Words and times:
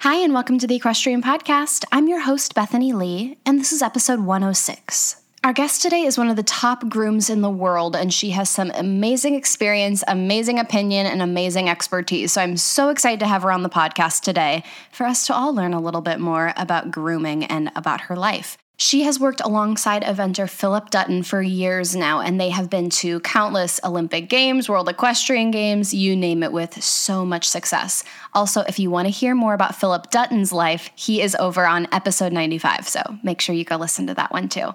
Hi, 0.00 0.16
and 0.16 0.34
welcome 0.34 0.58
to 0.58 0.66
the 0.66 0.76
Equestrian 0.76 1.22
Podcast. 1.22 1.86
I'm 1.90 2.06
your 2.06 2.20
host, 2.20 2.54
Bethany 2.54 2.92
Lee, 2.92 3.38
and 3.46 3.58
this 3.58 3.72
is 3.72 3.80
episode 3.80 4.20
106. 4.20 5.16
Our 5.42 5.54
guest 5.54 5.80
today 5.80 6.02
is 6.02 6.18
one 6.18 6.28
of 6.28 6.36
the 6.36 6.42
top 6.42 6.86
grooms 6.90 7.30
in 7.30 7.40
the 7.40 7.50
world, 7.50 7.96
and 7.96 8.12
she 8.12 8.30
has 8.30 8.50
some 8.50 8.70
amazing 8.74 9.34
experience, 9.34 10.04
amazing 10.06 10.58
opinion, 10.58 11.06
and 11.06 11.22
amazing 11.22 11.70
expertise. 11.70 12.32
So 12.32 12.42
I'm 12.42 12.58
so 12.58 12.90
excited 12.90 13.20
to 13.20 13.26
have 13.26 13.42
her 13.42 13.50
on 13.50 13.62
the 13.62 13.70
podcast 13.70 14.20
today 14.20 14.64
for 14.92 15.06
us 15.06 15.26
to 15.28 15.34
all 15.34 15.54
learn 15.54 15.72
a 15.72 15.80
little 15.80 16.02
bit 16.02 16.20
more 16.20 16.52
about 16.58 16.90
grooming 16.90 17.44
and 17.44 17.72
about 17.74 18.02
her 18.02 18.16
life. 18.16 18.58
She 18.78 19.04
has 19.04 19.18
worked 19.18 19.40
alongside 19.40 20.02
eventer 20.02 20.48
Phillip 20.48 20.90
Dutton 20.90 21.22
for 21.22 21.40
years 21.40 21.96
now, 21.96 22.20
and 22.20 22.38
they 22.38 22.50
have 22.50 22.68
been 22.68 22.90
to 22.90 23.20
countless 23.20 23.80
Olympic 23.82 24.28
Games, 24.28 24.68
World 24.68 24.90
Equestrian 24.90 25.50
Games, 25.50 25.94
you 25.94 26.14
name 26.14 26.42
it, 26.42 26.52
with 26.52 26.82
so 26.84 27.24
much 27.24 27.48
success. 27.48 28.04
Also, 28.34 28.60
if 28.68 28.78
you 28.78 28.90
want 28.90 29.06
to 29.06 29.10
hear 29.10 29.34
more 29.34 29.54
about 29.54 29.76
Phillip 29.76 30.10
Dutton's 30.10 30.52
life, 30.52 30.90
he 30.94 31.22
is 31.22 31.34
over 31.36 31.66
on 31.66 31.88
episode 31.90 32.34
95, 32.34 32.86
so 32.86 33.00
make 33.22 33.40
sure 33.40 33.54
you 33.54 33.64
go 33.64 33.76
listen 33.76 34.06
to 34.08 34.14
that 34.14 34.30
one 34.30 34.50
too. 34.50 34.74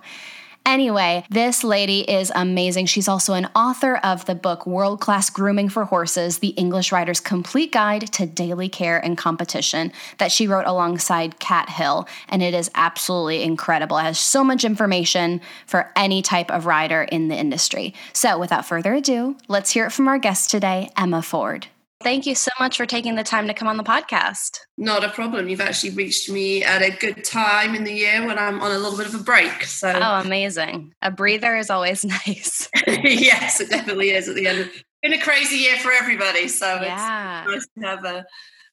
Anyway, 0.65 1.25
this 1.29 1.63
lady 1.63 2.01
is 2.01 2.31
amazing. 2.35 2.85
She's 2.85 3.07
also 3.07 3.33
an 3.33 3.49
author 3.55 3.97
of 3.97 4.25
the 4.25 4.35
book 4.35 4.67
World 4.67 5.01
Class 5.01 5.29
Grooming 5.29 5.69
for 5.69 5.85
Horses 5.85 6.39
The 6.39 6.49
English 6.49 6.91
Rider's 6.91 7.19
Complete 7.19 7.71
Guide 7.71 8.13
to 8.13 8.27
Daily 8.27 8.69
Care 8.69 9.03
and 9.03 9.17
Competition 9.17 9.91
that 10.19 10.31
she 10.31 10.47
wrote 10.47 10.67
alongside 10.67 11.39
Kat 11.39 11.69
Hill. 11.69 12.07
And 12.29 12.43
it 12.43 12.53
is 12.53 12.69
absolutely 12.75 13.41
incredible. 13.41 13.97
It 13.97 14.03
has 14.03 14.19
so 14.19 14.43
much 14.43 14.63
information 14.63 15.41
for 15.65 15.91
any 15.95 16.21
type 16.21 16.51
of 16.51 16.67
rider 16.67 17.01
in 17.01 17.27
the 17.27 17.35
industry. 17.35 17.95
So, 18.13 18.37
without 18.37 18.65
further 18.65 18.93
ado, 18.93 19.37
let's 19.47 19.71
hear 19.71 19.87
it 19.87 19.91
from 19.91 20.07
our 20.07 20.19
guest 20.19 20.51
today, 20.51 20.91
Emma 20.95 21.23
Ford. 21.23 21.67
Thank 22.03 22.25
you 22.25 22.35
so 22.35 22.51
much 22.59 22.77
for 22.77 22.85
taking 22.85 23.15
the 23.15 23.23
time 23.23 23.47
to 23.47 23.53
come 23.53 23.67
on 23.67 23.77
the 23.77 23.83
podcast. 23.83 24.59
Not 24.77 25.03
a 25.03 25.09
problem. 25.09 25.49
You've 25.49 25.61
actually 25.61 25.91
reached 25.91 26.29
me 26.29 26.63
at 26.63 26.81
a 26.81 26.89
good 26.89 27.23
time 27.23 27.75
in 27.75 27.83
the 27.83 27.93
year 27.93 28.25
when 28.25 28.37
I'm 28.39 28.61
on 28.61 28.71
a 28.71 28.77
little 28.77 28.97
bit 28.97 29.07
of 29.07 29.15
a 29.15 29.23
break. 29.23 29.63
So 29.63 29.91
Oh, 29.93 30.19
amazing. 30.19 30.93
A 31.01 31.11
breather 31.11 31.55
is 31.55 31.69
always 31.69 32.03
nice. 32.27 32.69
yes, 32.87 33.59
it 33.59 33.69
definitely 33.69 34.11
is 34.11 34.27
at 34.27 34.35
the 34.35 34.47
end 34.47 34.59
of 34.59 34.69
been 35.01 35.13
a 35.13 35.21
crazy 35.21 35.57
year 35.57 35.77
for 35.77 35.91
everybody. 35.91 36.47
So 36.47 36.65
yeah. 36.81 37.43
it's 37.47 37.51
nice 37.51 37.67
to 37.79 37.87
have 37.87 38.05
a 38.05 38.25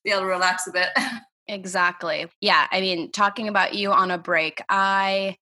be 0.04 0.10
able 0.10 0.22
to 0.22 0.26
relax 0.26 0.66
a 0.66 0.72
bit. 0.72 0.88
Exactly. 1.50 2.26
Yeah. 2.42 2.66
I 2.70 2.82
mean, 2.82 3.10
talking 3.10 3.48
about 3.48 3.72
you 3.72 3.90
on 3.90 4.10
a 4.10 4.18
break, 4.18 4.60
I 4.68 5.38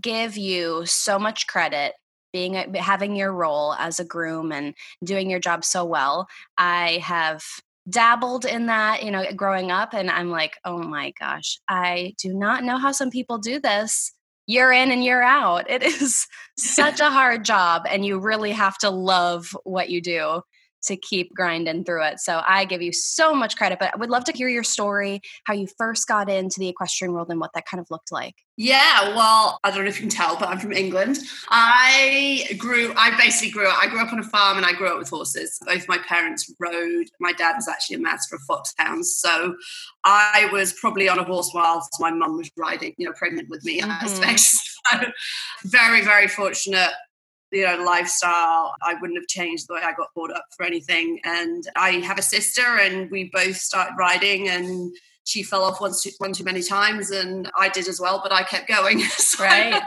give 0.00 0.38
you 0.38 0.86
so 0.86 1.18
much 1.18 1.46
credit 1.46 1.92
being 2.32 2.54
having 2.74 3.16
your 3.16 3.32
role 3.32 3.74
as 3.74 4.00
a 4.00 4.04
groom 4.04 4.52
and 4.52 4.74
doing 5.04 5.30
your 5.30 5.40
job 5.40 5.64
so 5.64 5.84
well. 5.84 6.28
I 6.56 7.00
have 7.02 7.42
dabbled 7.88 8.44
in 8.44 8.66
that 8.66 9.02
you 9.02 9.10
know 9.10 9.24
growing 9.34 9.70
up 9.70 9.94
and 9.94 10.10
i'm 10.10 10.30
like 10.30 10.58
oh 10.66 10.78
my 10.78 11.12
gosh 11.18 11.58
i 11.66 12.12
do 12.18 12.32
not 12.32 12.62
know 12.62 12.76
how 12.76 12.92
some 12.92 13.10
people 13.10 13.38
do 13.38 13.58
this. 13.58 14.12
Year 14.46 14.72
in 14.72 14.90
and 14.90 15.04
year 15.04 15.22
out. 15.22 15.70
It 15.70 15.82
is 16.02 16.26
such 16.58 17.00
a 17.00 17.10
hard 17.10 17.44
job 17.44 17.82
and 17.88 18.04
you 18.04 18.18
really 18.18 18.52
have 18.52 18.76
to 18.78 18.90
love 18.90 19.56
what 19.64 19.90
you 19.90 20.00
do 20.00 20.42
to 20.82 20.96
keep 20.96 21.34
grinding 21.34 21.84
through 21.84 22.04
it. 22.04 22.20
So 22.20 22.42
I 22.46 22.64
give 22.64 22.82
you 22.82 22.92
so 22.92 23.34
much 23.34 23.56
credit, 23.56 23.78
but 23.78 23.92
I 23.94 23.96
would 23.96 24.10
love 24.10 24.24
to 24.24 24.32
hear 24.32 24.48
your 24.48 24.64
story, 24.64 25.20
how 25.44 25.54
you 25.54 25.66
first 25.78 26.06
got 26.06 26.28
into 26.28 26.60
the 26.60 26.68
equestrian 26.68 27.12
world 27.12 27.28
and 27.30 27.40
what 27.40 27.52
that 27.54 27.66
kind 27.66 27.80
of 27.80 27.90
looked 27.90 28.12
like. 28.12 28.36
Yeah, 28.56 29.16
well, 29.16 29.58
I 29.64 29.70
don't 29.70 29.84
know 29.84 29.88
if 29.88 29.96
you 29.96 30.02
can 30.02 30.10
tell, 30.10 30.38
but 30.38 30.48
I'm 30.48 30.58
from 30.58 30.72
England. 30.72 31.18
I 31.48 32.44
grew, 32.58 32.92
I 32.94 33.16
basically 33.16 33.50
grew 33.50 33.66
up, 33.66 33.78
I 33.80 33.86
grew 33.86 34.02
up 34.02 34.12
on 34.12 34.18
a 34.18 34.22
farm 34.22 34.58
and 34.58 34.66
I 34.66 34.72
grew 34.72 34.88
up 34.88 34.98
with 34.98 35.08
horses. 35.08 35.58
Both 35.64 35.88
my 35.88 35.96
parents 35.96 36.52
rode. 36.60 37.06
My 37.20 37.32
dad 37.32 37.54
was 37.56 37.68
actually 37.68 37.96
a 37.96 38.00
master 38.00 38.36
of 38.36 38.42
foxhounds. 38.42 39.16
So 39.16 39.54
I 40.04 40.50
was 40.52 40.74
probably 40.74 41.08
on 41.08 41.18
a 41.18 41.24
horse 41.24 41.52
whilst 41.54 42.00
my 42.00 42.10
mum 42.10 42.36
was 42.36 42.50
riding, 42.56 42.94
you 42.98 43.06
know, 43.06 43.14
pregnant 43.14 43.48
with 43.48 43.64
me, 43.64 43.80
mm-hmm. 43.80 43.90
I 43.90 44.02
expect. 44.02 44.42
So 44.90 44.98
very, 45.64 46.02
very 46.02 46.26
fortunate 46.26 46.90
you 47.52 47.64
know 47.64 47.82
lifestyle 47.82 48.74
i 48.82 48.94
wouldn't 48.94 49.18
have 49.18 49.26
changed 49.28 49.66
the 49.68 49.74
way 49.74 49.80
i 49.82 49.92
got 49.92 50.12
brought 50.14 50.32
up 50.32 50.46
for 50.56 50.64
anything. 50.64 51.20
And 51.24 51.64
i 51.76 51.90
have 51.92 52.18
a 52.18 52.22
sister 52.22 52.62
and 52.62 53.10
we 53.10 53.30
both 53.32 53.56
started 53.56 53.94
riding 53.98 54.48
and 54.48 54.94
she 55.24 55.42
fell 55.42 55.64
off 55.64 55.80
once 55.80 56.02
too, 56.02 56.10
one 56.18 56.32
too 56.32 56.44
many 56.44 56.62
times 56.62 57.10
and 57.10 57.50
i 57.58 57.68
did 57.68 57.88
as 57.88 58.00
well 58.00 58.20
but 58.22 58.32
i 58.32 58.42
kept 58.42 58.68
going. 58.68 59.00
So 59.10 59.44
right. 59.44 59.82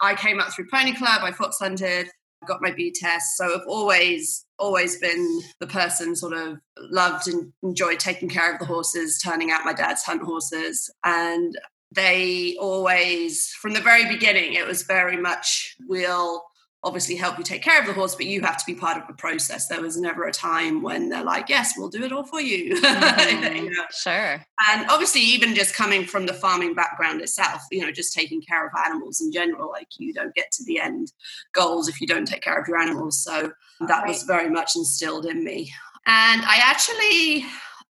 I 0.00 0.14
came 0.14 0.40
up 0.40 0.52
through 0.52 0.68
pony 0.72 0.94
club 0.94 1.20
i 1.22 1.32
fox 1.32 1.58
hunted 1.58 2.08
got 2.46 2.62
my 2.62 2.70
b 2.70 2.92
test. 2.94 3.36
So 3.36 3.54
i've 3.54 3.66
always 3.66 4.44
always 4.58 4.98
been 4.98 5.40
the 5.60 5.66
person 5.66 6.14
sort 6.14 6.32
of 6.32 6.58
loved 6.78 7.28
and 7.28 7.52
enjoyed 7.62 7.98
taking 7.98 8.28
care 8.28 8.52
of 8.52 8.60
the 8.60 8.66
horses 8.66 9.18
turning 9.18 9.50
out 9.50 9.64
my 9.64 9.72
dad's 9.72 10.02
hunt 10.02 10.22
horses. 10.22 10.90
And 11.04 11.58
they 11.92 12.56
always 12.60 13.48
from 13.60 13.72
the 13.72 13.80
very 13.80 14.04
beginning 14.06 14.54
it 14.54 14.66
was 14.66 14.82
very 14.82 15.16
much 15.16 15.76
we'll 15.86 16.42
obviously 16.84 17.16
help 17.16 17.38
you 17.38 17.44
take 17.44 17.62
care 17.62 17.80
of 17.80 17.86
the 17.86 17.92
horse, 17.92 18.14
but 18.14 18.26
you 18.26 18.42
have 18.42 18.58
to 18.58 18.66
be 18.66 18.74
part 18.74 18.96
of 18.96 19.06
the 19.06 19.14
process. 19.14 19.66
There 19.66 19.80
was 19.80 19.96
never 19.96 20.24
a 20.24 20.32
time 20.32 20.82
when 20.82 21.08
they're 21.08 21.24
like, 21.24 21.48
yes, 21.48 21.72
we'll 21.76 21.88
do 21.88 22.04
it 22.04 22.12
all 22.12 22.24
for 22.24 22.40
you. 22.40 22.80
Mm-hmm. 23.24 23.74
Sure. 23.90 24.44
And 24.68 24.90
obviously, 24.90 25.20
even 25.20 25.54
just 25.54 25.74
coming 25.74 26.04
from 26.04 26.26
the 26.26 26.32
farming 26.32 26.74
background 26.74 27.20
itself, 27.20 27.62
you 27.70 27.80
know, 27.80 27.90
just 27.90 28.14
taking 28.14 28.40
care 28.40 28.66
of 28.66 28.72
animals 28.86 29.20
in 29.20 29.32
general, 29.32 29.70
like 29.70 29.88
you 29.98 30.12
don't 30.12 30.34
get 30.34 30.50
to 30.52 30.64
the 30.64 30.78
end 30.78 31.12
goals 31.52 31.88
if 31.88 32.00
you 32.00 32.06
don't 32.06 32.26
take 32.26 32.42
care 32.42 32.60
of 32.60 32.68
your 32.68 32.78
animals. 32.78 33.22
So 33.22 33.52
that 33.80 33.88
right. 33.88 34.08
was 34.08 34.22
very 34.24 34.50
much 34.50 34.76
instilled 34.76 35.26
in 35.26 35.42
me. 35.42 35.72
And 36.06 36.42
I 36.44 36.60
actually 36.62 37.46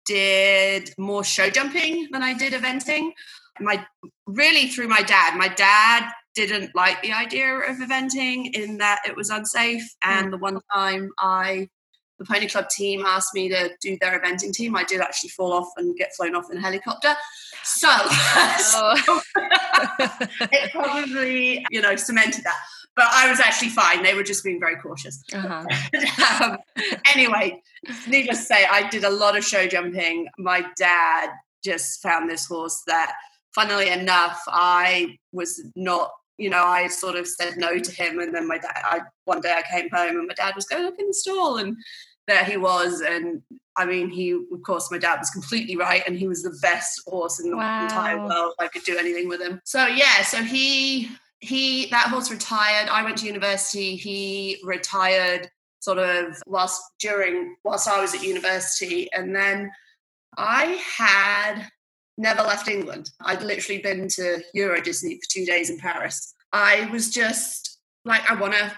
did 0.06 0.94
more 0.98 1.24
show 1.24 1.50
jumping 1.50 2.08
than 2.12 2.24
I 2.24 2.34
did 2.34 2.54
eventing. 2.54 3.12
My 3.60 3.86
really 4.26 4.68
through 4.68 4.88
my 4.88 5.02
dad. 5.02 5.38
My 5.38 5.48
dad 5.48 6.12
didn't 6.48 6.76
like 6.76 7.02
the 7.02 7.14
idea 7.14 7.54
of 7.54 7.78
eventing 7.78 8.54
in 8.54 8.78
that 8.78 9.00
it 9.08 9.16
was 9.16 9.30
unsafe. 9.30 9.84
And 10.02 10.28
mm. 10.28 10.32
the 10.32 10.38
one 10.38 10.60
time 10.74 11.12
I, 11.20 11.70
the 12.18 12.26
Pony 12.26 12.48
Club 12.48 12.70
team 12.70 13.06
asked 13.06 13.34
me 13.34 13.50
to 13.50 13.72
do 13.82 13.98
their 14.00 14.20
eventing 14.20 14.54
team, 14.54 14.76
I 14.76 14.84
did 14.84 15.02
actually 15.02 15.30
fall 15.30 15.54
off 15.54 15.70
and 15.78 15.96
get 15.96 16.16
flown 16.16 16.36
off 16.36 16.52
in 16.52 16.58
a 16.58 16.62
helicopter. 16.62 17.16
So, 17.64 17.88
oh. 17.92 18.96
so 18.98 19.22
it 20.52 20.72
probably, 20.72 21.66
you 21.70 21.82
know, 21.82 21.96
cemented 21.96 22.44
that. 22.44 22.58
But 22.96 23.08
I 23.12 23.30
was 23.30 23.40
actually 23.40 23.70
fine. 23.70 24.04
They 24.04 24.14
were 24.14 24.24
just 24.24 24.44
being 24.44 24.60
very 24.60 24.76
cautious. 24.76 25.24
Uh-huh. 25.34 26.44
um, 26.44 26.58
anyway, 27.16 27.62
needless 28.08 28.40
to 28.40 28.46
say, 28.46 28.66
I 28.70 28.90
did 28.90 29.06
a 29.06 29.10
lot 29.10 29.38
of 29.38 29.46
show 29.46 29.68
jumping. 29.68 30.28
My 30.38 30.66
dad 30.78 31.30
just 31.64 32.02
found 32.02 32.30
this 32.30 32.46
horse 32.46 32.84
that 32.88 33.14
funnily 33.54 33.90
enough, 33.90 34.42
I 34.48 35.18
was 35.32 35.64
not 35.76 36.12
you 36.40 36.50
know, 36.50 36.64
I 36.64 36.88
sort 36.88 37.16
of 37.16 37.28
said 37.28 37.58
no 37.58 37.78
to 37.78 37.92
him. 37.92 38.20
And 38.20 38.34
then 38.34 38.48
my 38.48 38.58
dad, 38.58 38.82
I, 38.84 39.02
one 39.26 39.42
day 39.42 39.54
I 39.56 39.62
came 39.70 39.90
home 39.92 40.18
and 40.18 40.28
my 40.28 40.34
dad 40.34 40.56
was 40.56 40.66
going, 40.66 40.84
look 40.84 40.98
in 40.98 41.08
the 41.08 41.14
stall. 41.14 41.58
And 41.58 41.76
there 42.28 42.46
he 42.46 42.58
was. 42.58 43.02
And 43.02 43.42
I 43.76 43.86
mean, 43.86 44.10
he, 44.10 44.32
of 44.32 44.64
course, 44.66 44.90
my 44.90 44.98
dad 44.98 45.20
was 45.20 45.30
completely 45.30 45.76
right. 45.76 46.02
And 46.08 46.18
he 46.18 46.28
was 46.28 46.42
the 46.42 46.58
best 46.62 47.02
horse 47.06 47.40
in 47.40 47.52
the 47.52 47.58
wow. 47.58 47.84
entire 47.84 48.26
world. 48.26 48.54
I 48.58 48.70
could 48.70 48.84
do 48.84 48.98
anything 48.98 49.28
with 49.28 49.42
him. 49.42 49.60
So, 49.66 49.86
yeah, 49.86 50.22
so 50.24 50.42
he, 50.42 51.10
he, 51.42 51.88
that 51.88 52.08
horse 52.08 52.32
retired. 52.32 52.88
I 52.90 53.04
went 53.04 53.18
to 53.18 53.28
university. 53.28 53.98
He 53.98 54.60
retired 54.64 55.50
sort 55.82 55.98
of 55.98 56.42
whilst 56.48 56.82
during, 57.00 57.56
whilst 57.66 57.88
I 57.88 58.00
was 58.00 58.16
at 58.16 58.24
university. 58.24 59.12
And 59.12 59.36
then 59.36 59.72
I 60.38 60.82
had 60.98 61.68
never 62.18 62.44
left 62.44 62.68
England. 62.68 63.12
I'd 63.22 63.44
literally 63.44 63.82
been 63.82 64.08
to 64.10 64.42
Euro 64.54 64.82
Disney 64.82 65.16
for 65.16 65.30
two 65.30 65.46
days 65.46 65.70
in 65.70 65.78
Paris. 65.80 66.36
I 66.52 66.90
was 66.92 67.10
just 67.10 67.78
like, 68.06 68.30
I 68.30 68.36
want 68.36 68.54
to, 68.54 68.72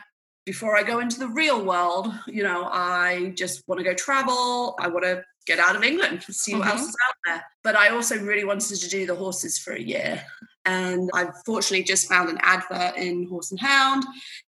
before 0.46 0.76
I 0.76 0.84
go 0.84 1.00
into 1.00 1.20
the 1.20 1.28
real 1.28 1.64
world, 1.64 2.14
you 2.28 2.44
know, 2.44 2.66
I 2.72 3.34
just 3.36 3.64
want 3.68 3.80
to 3.80 3.86
go 3.86 3.94
travel. 3.94 4.76
I 4.80 4.88
want 4.88 5.04
to 5.04 5.24
get 5.46 5.60
out 5.60 5.76
of 5.76 5.84
England 5.84 6.24
and 6.26 6.36
see 6.36 6.54
what 6.54 6.64
mm-hmm. 6.64 6.78
else 6.78 6.82
is 6.88 6.96
out 7.08 7.16
there. 7.26 7.46
But 7.64 7.76
I 7.76 7.90
also 7.90 8.18
really 8.20 8.44
wanted 8.44 8.78
to 8.78 8.90
do 8.90 9.06
the 9.06 9.16
horses 9.16 9.58
for 9.58 9.74
a 9.74 9.82
year. 9.82 10.24
And 10.66 11.10
I 11.14 11.28
fortunately 11.46 11.84
just 11.84 12.08
found 12.08 12.30
an 12.30 12.38
advert 12.42 12.96
in 12.96 13.28
Horse 13.28 13.52
and 13.52 13.60
Hound 13.60 14.04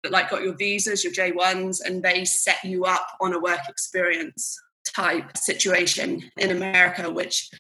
that 0.03 0.11
like 0.11 0.31
got 0.31 0.43
your 0.43 0.57
visas, 0.57 1.05
your 1.05 1.13
J1s, 1.13 1.85
and 1.85 2.03
they 2.03 2.25
set 2.25 2.65
you 2.65 2.85
up 2.85 3.07
on 3.21 3.33
a 3.33 3.39
work 3.39 3.61
experience 3.69 4.61
type 4.85 5.37
situation 5.37 6.31
in 6.37 6.51
America, 6.51 7.09
which 7.09 7.51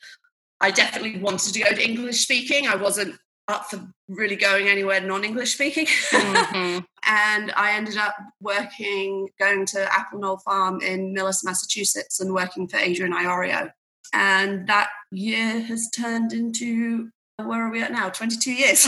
I 0.60 0.70
definitely 0.70 1.20
wanted 1.20 1.54
to 1.54 1.60
go 1.60 1.70
to 1.70 1.84
English 1.84 2.20
speaking. 2.20 2.66
I 2.66 2.74
wasn't 2.76 3.16
up 3.50 3.66
for 3.66 3.86
really 4.08 4.36
going 4.36 4.68
anywhere 4.68 5.00
non-English 5.00 5.54
speaking. 5.54 5.86
Mm-hmm. 5.86 6.78
and 7.04 7.52
I 7.56 7.72
ended 7.72 7.96
up 7.96 8.14
working, 8.40 9.28
going 9.38 9.66
to 9.66 9.92
Apple 9.92 10.20
Knoll 10.20 10.38
Farm 10.38 10.80
in 10.80 11.14
Millis, 11.14 11.44
Massachusetts, 11.44 12.20
and 12.20 12.32
working 12.32 12.68
for 12.68 12.76
Adrian 12.76 13.12
Iorio. 13.12 13.70
And 14.12 14.66
that 14.68 14.88
year 15.12 15.60
has 15.60 15.88
turned 15.90 16.32
into 16.32 17.10
where 17.46 17.66
are 17.66 17.70
we 17.70 17.82
at 17.82 17.92
now 17.92 18.08
22 18.10 18.52
years 18.52 18.86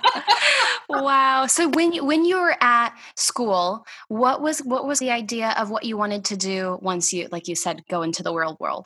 wow 0.90 1.46
so 1.46 1.68
when 1.70 1.92
you, 1.92 2.04
when 2.04 2.24
you 2.24 2.38
were 2.38 2.56
at 2.60 2.94
school 3.16 3.86
what 4.08 4.42
was 4.42 4.58
what 4.60 4.86
was 4.86 4.98
the 4.98 5.10
idea 5.10 5.54
of 5.56 5.70
what 5.70 5.84
you 5.84 5.96
wanted 5.96 6.26
to 6.26 6.36
do 6.36 6.78
once 6.82 7.12
you 7.12 7.28
like 7.30 7.48
you 7.48 7.54
said 7.54 7.82
go 7.88 8.02
into 8.02 8.22
the 8.22 8.32
world 8.32 8.56
world 8.60 8.84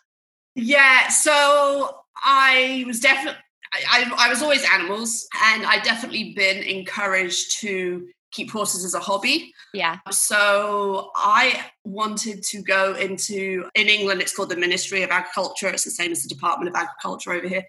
yeah 0.54 1.08
so 1.08 1.96
i 2.24 2.84
was 2.86 3.00
definitely 3.00 3.40
I, 3.72 4.10
I 4.18 4.28
was 4.28 4.42
always 4.42 4.64
animals 4.70 5.26
and 5.46 5.64
i 5.64 5.78
definitely 5.78 6.34
been 6.34 6.58
encouraged 6.58 7.60
to 7.60 8.06
keep 8.30 8.50
horses 8.50 8.82
as 8.82 8.94
a 8.94 8.98
hobby. 8.98 9.52
Yeah. 9.74 9.98
So 10.10 11.10
I 11.14 11.66
wanted 11.84 12.42
to 12.44 12.62
go 12.62 12.94
into 12.94 13.68
in 13.74 13.88
England 13.88 14.22
it's 14.22 14.34
called 14.34 14.48
the 14.48 14.56
Ministry 14.56 15.02
of 15.02 15.10
Agriculture. 15.10 15.68
It's 15.68 15.84
the 15.84 15.90
same 15.90 16.12
as 16.12 16.22
the 16.22 16.30
Department 16.30 16.70
of 16.70 16.74
Agriculture 16.74 17.32
over 17.32 17.46
here 17.46 17.64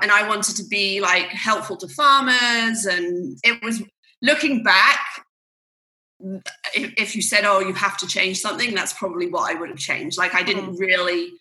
and 0.00 0.10
I 0.10 0.28
wanted 0.28 0.56
to 0.56 0.64
be 0.64 1.00
like 1.00 1.28
helpful 1.28 1.76
to 1.78 1.88
farmers. 1.88 2.84
And 2.84 3.38
it 3.42 3.62
was 3.62 3.82
looking 4.22 4.62
back, 4.62 5.00
if, 6.74 6.92
if 6.96 7.16
you 7.16 7.22
said, 7.22 7.44
oh, 7.44 7.60
you 7.60 7.72
have 7.72 7.96
to 7.98 8.06
change 8.06 8.40
something, 8.40 8.74
that's 8.74 8.92
probably 8.92 9.28
what 9.28 9.50
I 9.50 9.58
would 9.58 9.70
have 9.70 9.78
changed. 9.78 10.18
Like 10.18 10.34
I 10.34 10.42
didn't 10.42 10.76
mm. 10.76 10.78
really 10.78 11.32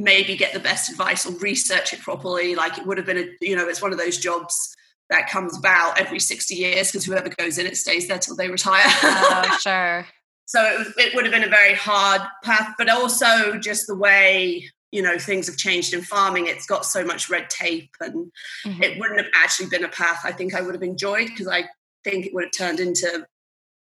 maybe 0.00 0.36
get 0.36 0.52
the 0.52 0.60
best 0.60 0.90
advice 0.90 1.26
or 1.26 1.32
research 1.38 1.92
it 1.92 2.00
properly. 2.00 2.54
Like 2.54 2.78
it 2.78 2.86
would 2.86 2.96
have 2.96 3.06
been 3.06 3.18
a, 3.18 3.28
you 3.40 3.56
know, 3.56 3.68
it's 3.68 3.82
one 3.82 3.92
of 3.92 3.98
those 3.98 4.18
jobs 4.18 4.74
that 5.10 5.28
comes 5.28 5.56
about 5.58 6.00
every 6.00 6.20
60 6.20 6.54
years 6.54 6.90
because 6.90 7.04
whoever 7.04 7.28
goes 7.28 7.58
in 7.58 7.66
it 7.66 7.76
stays 7.76 8.08
there 8.08 8.18
till 8.18 8.36
they 8.36 8.48
retire. 8.48 8.82
Oh, 8.84 9.58
sure. 9.60 10.06
so 10.46 10.64
it, 10.64 10.78
was, 10.78 10.94
it 10.96 11.14
would 11.14 11.24
have 11.24 11.32
been 11.34 11.44
a 11.44 11.50
very 11.50 11.74
hard 11.74 12.22
path, 12.42 12.74
but 12.78 12.88
also 12.88 13.58
just 13.58 13.86
the 13.86 13.96
way 13.96 14.64
you 14.92 15.02
know 15.02 15.18
things 15.18 15.46
have 15.46 15.56
changed 15.56 15.94
in 15.94 16.02
farming 16.02 16.46
it's 16.46 16.66
got 16.66 16.84
so 16.84 17.04
much 17.04 17.30
red 17.30 17.48
tape 17.48 17.90
and 18.00 18.32
mm-hmm. 18.66 18.82
it 18.82 18.98
wouldn't 18.98 19.20
have 19.20 19.30
actually 19.36 19.68
been 19.68 19.84
a 19.84 19.88
path 19.88 20.22
i 20.24 20.32
think 20.32 20.52
i 20.52 20.60
would 20.60 20.74
have 20.74 20.82
enjoyed 20.82 21.28
because 21.28 21.46
i 21.46 21.62
think 22.02 22.26
it 22.26 22.34
would 22.34 22.42
have 22.42 22.52
turned 22.52 22.80
into 22.80 23.24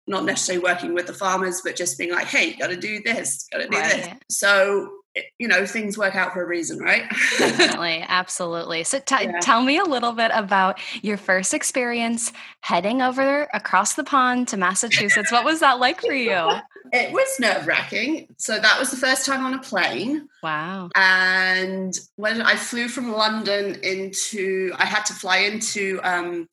not 0.06 0.24
necessarily 0.24 0.62
working 0.62 0.94
with 0.94 1.06
the 1.06 1.12
farmers 1.12 1.60
but 1.62 1.76
just 1.76 1.98
being 1.98 2.12
like 2.12 2.28
hey 2.28 2.54
got 2.54 2.68
to 2.68 2.76
do 2.76 3.02
this 3.04 3.46
got 3.52 3.58
to 3.58 3.68
do 3.68 3.76
right. 3.76 3.92
this 3.92 4.14
so 4.30 4.88
you 5.38 5.48
know 5.48 5.66
things 5.66 5.96
work 5.96 6.14
out 6.14 6.32
for 6.32 6.42
a 6.42 6.46
reason 6.46 6.78
right? 6.78 7.04
Definitely. 7.38 8.04
Absolutely. 8.06 8.84
So 8.84 8.98
t- 9.06 9.14
yeah. 9.20 9.40
tell 9.40 9.62
me 9.62 9.78
a 9.78 9.84
little 9.84 10.12
bit 10.12 10.30
about 10.34 10.78
your 11.02 11.16
first 11.16 11.54
experience 11.54 12.32
heading 12.60 13.02
over 13.02 13.48
across 13.52 13.94
the 13.94 14.04
pond 14.04 14.48
to 14.48 14.56
massachusetts. 14.56 15.32
What 15.32 15.44
was 15.44 15.60
that 15.60 15.78
like 15.78 16.00
for 16.00 16.14
you? 16.14 16.50
It 16.92 17.12
was 17.12 17.40
nerve 17.40 17.66
wracking 17.66 18.28
so 18.36 18.60
that 18.60 18.78
was 18.78 18.92
the 18.92 18.96
first 18.96 19.26
time 19.26 19.44
on 19.44 19.54
a 19.54 19.58
plane. 19.58 20.28
Wow. 20.40 20.90
And 20.94 21.92
when 22.14 22.42
i 22.42 22.54
flew 22.54 22.86
from 22.86 23.10
london 23.10 23.80
into 23.82 24.72
i 24.78 24.84
had 24.84 25.04
to 25.06 25.12
fly 25.12 25.38
into 25.38 25.98
um, 26.04 26.48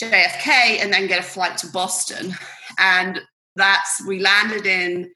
jfk 0.00 0.48
and 0.48 0.90
then 0.90 1.08
get 1.08 1.20
a 1.20 1.22
flight 1.22 1.58
to 1.58 1.66
boston. 1.66 2.34
And 2.78 3.20
that's 3.54 4.04
we 4.06 4.18
landed 4.20 4.64
in 4.66 5.10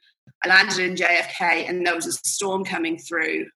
I 0.44 0.48
landed 0.48 0.78
in 0.78 0.94
JFK 0.94 1.68
and 1.68 1.86
there 1.86 1.94
was 1.94 2.06
a 2.06 2.12
storm 2.12 2.64
coming 2.64 2.98
through 2.98 3.46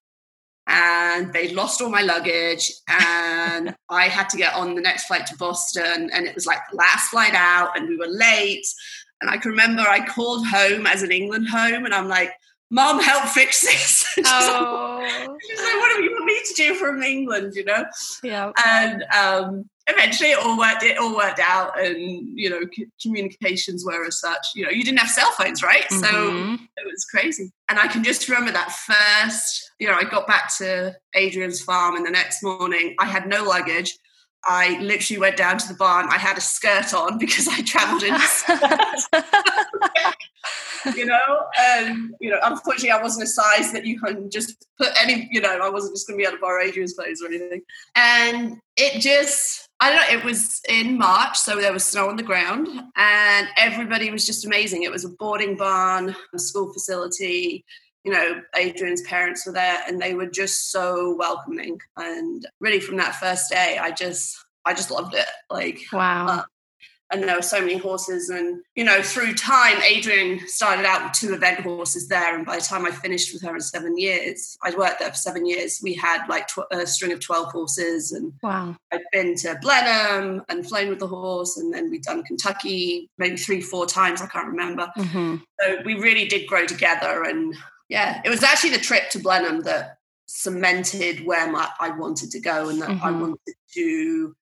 and 0.67 1.33
they 1.33 1.53
lost 1.53 1.81
all 1.81 1.89
my 1.89 2.03
luggage 2.03 2.73
and 2.89 3.75
I 3.91 4.09
had 4.09 4.29
to 4.31 4.37
get 4.37 4.55
on 4.55 4.75
the 4.75 4.81
next 4.81 5.07
flight 5.07 5.27
to 5.27 5.37
Boston 5.37 6.11
and 6.13 6.27
it 6.27 6.35
was 6.35 6.47
like 6.47 6.61
the 6.71 6.77
last 6.77 7.09
flight 7.09 7.35
out 7.35 7.77
and 7.77 7.89
we 7.89 7.97
were 7.97 8.09
late 8.09 8.67
and 9.21 9.31
I 9.31 9.37
can 9.37 9.53
remember 9.53 9.83
I 9.83 10.05
called 10.07 10.47
home 10.47 10.87
as 10.87 11.03
an 11.03 11.13
England 11.13 11.49
home 11.49 11.85
and 11.85 11.95
I'm 11.95 12.09
like 12.09 12.33
mom 12.73 13.01
help 13.01 13.29
fix 13.29 13.61
this. 13.61 14.05
She's, 14.15 14.27
oh. 14.27 14.99
like, 15.01 15.29
she's 15.47 15.63
like 15.63 15.75
what 15.75 15.97
do 15.97 16.03
you 16.03 16.11
want 16.13 16.25
me 16.25 16.41
to 16.43 16.55
do 16.57 16.75
from 16.75 17.03
England 17.03 17.53
you 17.55 17.65
know? 17.65 17.85
Yeah. 18.25 18.51
And 18.67 19.05
um 19.15 19.65
eventually 19.87 20.31
it 20.31 20.39
all 20.39 20.59
worked 20.59 20.83
it 20.83 20.97
all 20.97 21.15
worked 21.15 21.41
out 21.41 21.79
and 21.79 21.99
you 22.39 22.49
know 22.49 22.61
c- 22.75 22.87
communications 23.03 23.85
were 23.85 24.07
as 24.07 24.19
such 24.19 24.47
you 24.55 24.65
know 24.65 24.71
you 24.71 24.85
didn't 24.85 25.01
have 25.01 25.11
cell 25.11 25.31
phones 25.33 25.63
right? 25.63 25.85
Mm-hmm. 25.91 26.55
so 26.55 26.63
it 26.77 26.87
was 26.87 27.05
crazy. 27.05 27.53
And 27.69 27.79
i 27.79 27.87
can 27.89 28.03
just 28.03 28.29
remember 28.29 28.53
that 28.53 28.73
first 28.73 29.71
you 29.79 29.89
know 29.89 29.95
i 29.95 30.05
got 30.05 30.27
back 30.27 30.55
to 30.59 30.95
adrian's 31.15 31.61
farm 31.61 31.97
and 31.97 32.07
the 32.07 32.11
next 32.11 32.43
morning 32.43 32.95
i 32.99 33.07
had 33.07 33.27
no 33.27 33.45
luggage 33.45 33.99
I 34.45 34.79
literally 34.81 35.21
went 35.21 35.37
down 35.37 35.59
to 35.59 35.69
the 35.69 35.75
barn. 35.75 36.09
I 36.11 36.19
had 36.19 36.37
a 36.37 36.41
skirt 36.41 36.95
on 36.95 37.19
because 37.19 37.49
I 37.49 37.63
travelled 37.63 38.03
in 38.03 38.15
you 40.97 41.07
know, 41.07 41.47
and 41.59 42.15
you 42.21 42.31
know, 42.31 42.39
unfortunately, 42.43 42.91
I 42.91 43.01
wasn't 43.01 43.25
a 43.25 43.29
size 43.29 43.73
that 43.73 43.87
you 43.87 44.01
can 44.01 44.31
just 44.31 44.67
put 44.79 44.89
any. 45.01 45.29
You 45.31 45.41
know, 45.41 45.59
I 45.63 45.71
wasn't 45.71 45.95
just 45.95 46.07
going 46.07 46.19
to 46.19 46.23
be 46.23 46.27
able 46.27 46.39
to 46.39 46.41
borrow 46.41 46.65
Adrian's 46.65 46.95
clothes 46.95 47.23
or 47.23 47.29
anything. 47.29 47.63
And 47.95 48.57
it 48.77 49.01
just, 49.01 49.69
I 49.81 49.91
don't 49.91 50.01
know. 50.01 50.19
It 50.19 50.25
was 50.25 50.61
in 50.69 50.99
March, 50.99 51.39
so 51.39 51.61
there 51.61 51.73
was 51.73 51.85
snow 51.85 52.09
on 52.09 52.17
the 52.17 52.23
ground, 52.23 52.69
and 52.97 53.49
everybody 53.57 54.11
was 54.11 54.27
just 54.27 54.45
amazing. 54.45 54.83
It 54.83 54.91
was 54.91 55.05
a 55.05 55.11
boarding 55.11 55.57
barn, 55.57 56.17
a 56.35 56.39
school 56.39 56.73
facility 56.73 57.65
you 58.05 58.13
know, 58.13 58.43
Adrian's 58.57 59.03
parents 59.03 59.47
were 59.47 59.53
there 59.53 59.79
and 59.87 60.01
they 60.01 60.15
were 60.15 60.27
just 60.27 60.71
so 60.73 61.15
welcoming. 61.19 61.81
And 61.97 62.47
really 62.61 62.81
from 62.81 62.97
that 62.97 63.15
first 63.15 63.51
day, 63.51 63.79
I 63.81 63.93
just, 63.93 64.37
I 64.65 64.75
just 64.75 64.91
loved 64.91 65.15
it. 65.15 65.27
Like, 65.51 65.81
wow. 65.93 66.27
Uh, 66.27 66.43
and 67.13 67.25
there 67.25 67.37
were 67.37 67.43
so 67.43 67.61
many 67.61 67.77
horses 67.77 68.31
and 68.31 68.63
you 68.75 68.83
know 68.83 69.03
through 69.03 69.35
time 69.35 69.77
adrian 69.83 70.41
started 70.49 70.87
out 70.87 71.05
with 71.05 71.13
two 71.13 71.35
event 71.35 71.61
horses 71.61 72.09
there 72.09 72.35
and 72.35 72.47
by 72.47 72.57
the 72.57 72.63
time 72.63 72.87
i 72.87 72.91
finished 72.91 73.33
with 73.33 73.43
her 73.43 73.55
in 73.55 73.61
seven 73.61 73.97
years 73.99 74.57
i'd 74.63 74.77
worked 74.77 74.99
there 74.99 75.11
for 75.11 75.17
seven 75.17 75.47
years 75.47 75.81
we 75.83 75.95
had 75.95 76.27
like 76.29 76.49
tw- 76.49 76.61
a 76.73 76.87
string 76.87 77.13
of 77.13 77.21
12 77.21 77.53
horses 77.53 78.13
and 78.13 78.33
wow 78.43 78.75
i'd 78.93 79.03
been 79.13 79.37
to 79.37 79.57
blenheim 79.61 80.43
and 80.49 80.67
flown 80.67 80.89
with 80.89 80.99
the 80.99 81.07
horse 81.07 81.57
and 81.59 81.73
then 81.73 81.91
we'd 81.91 82.03
done 82.03 82.23
kentucky 82.25 83.09
maybe 83.19 83.37
three 83.37 83.61
four 83.61 83.87
times 83.87 84.23
i 84.23 84.27
can't 84.27 84.49
remember 84.49 84.91
mm-hmm. 84.97 85.37
so 85.61 85.77
we 85.85 85.95
really 85.95 86.27
did 86.27 86.47
grow 86.49 86.67
together 86.67 87.25
and 87.25 87.55
yeah, 87.93 88.23
it 88.25 88.31
was 88.31 88.43
actually 88.43 88.71
the 88.71 88.79
trip 88.79 89.11
to 89.11 89.19
Blenheim 89.19 89.61
that 89.65 89.99
cemented 90.25 91.27
where 91.27 91.53
my, 91.53 91.69
I 91.79 91.91
wanted 91.91 92.31
to 92.31 92.41
go 92.41 92.71
and 92.71 92.81
that 92.81 92.89
mm-hmm. 92.89 93.05
I 93.05 93.11
wanted 93.11 93.55
to 93.75 94.35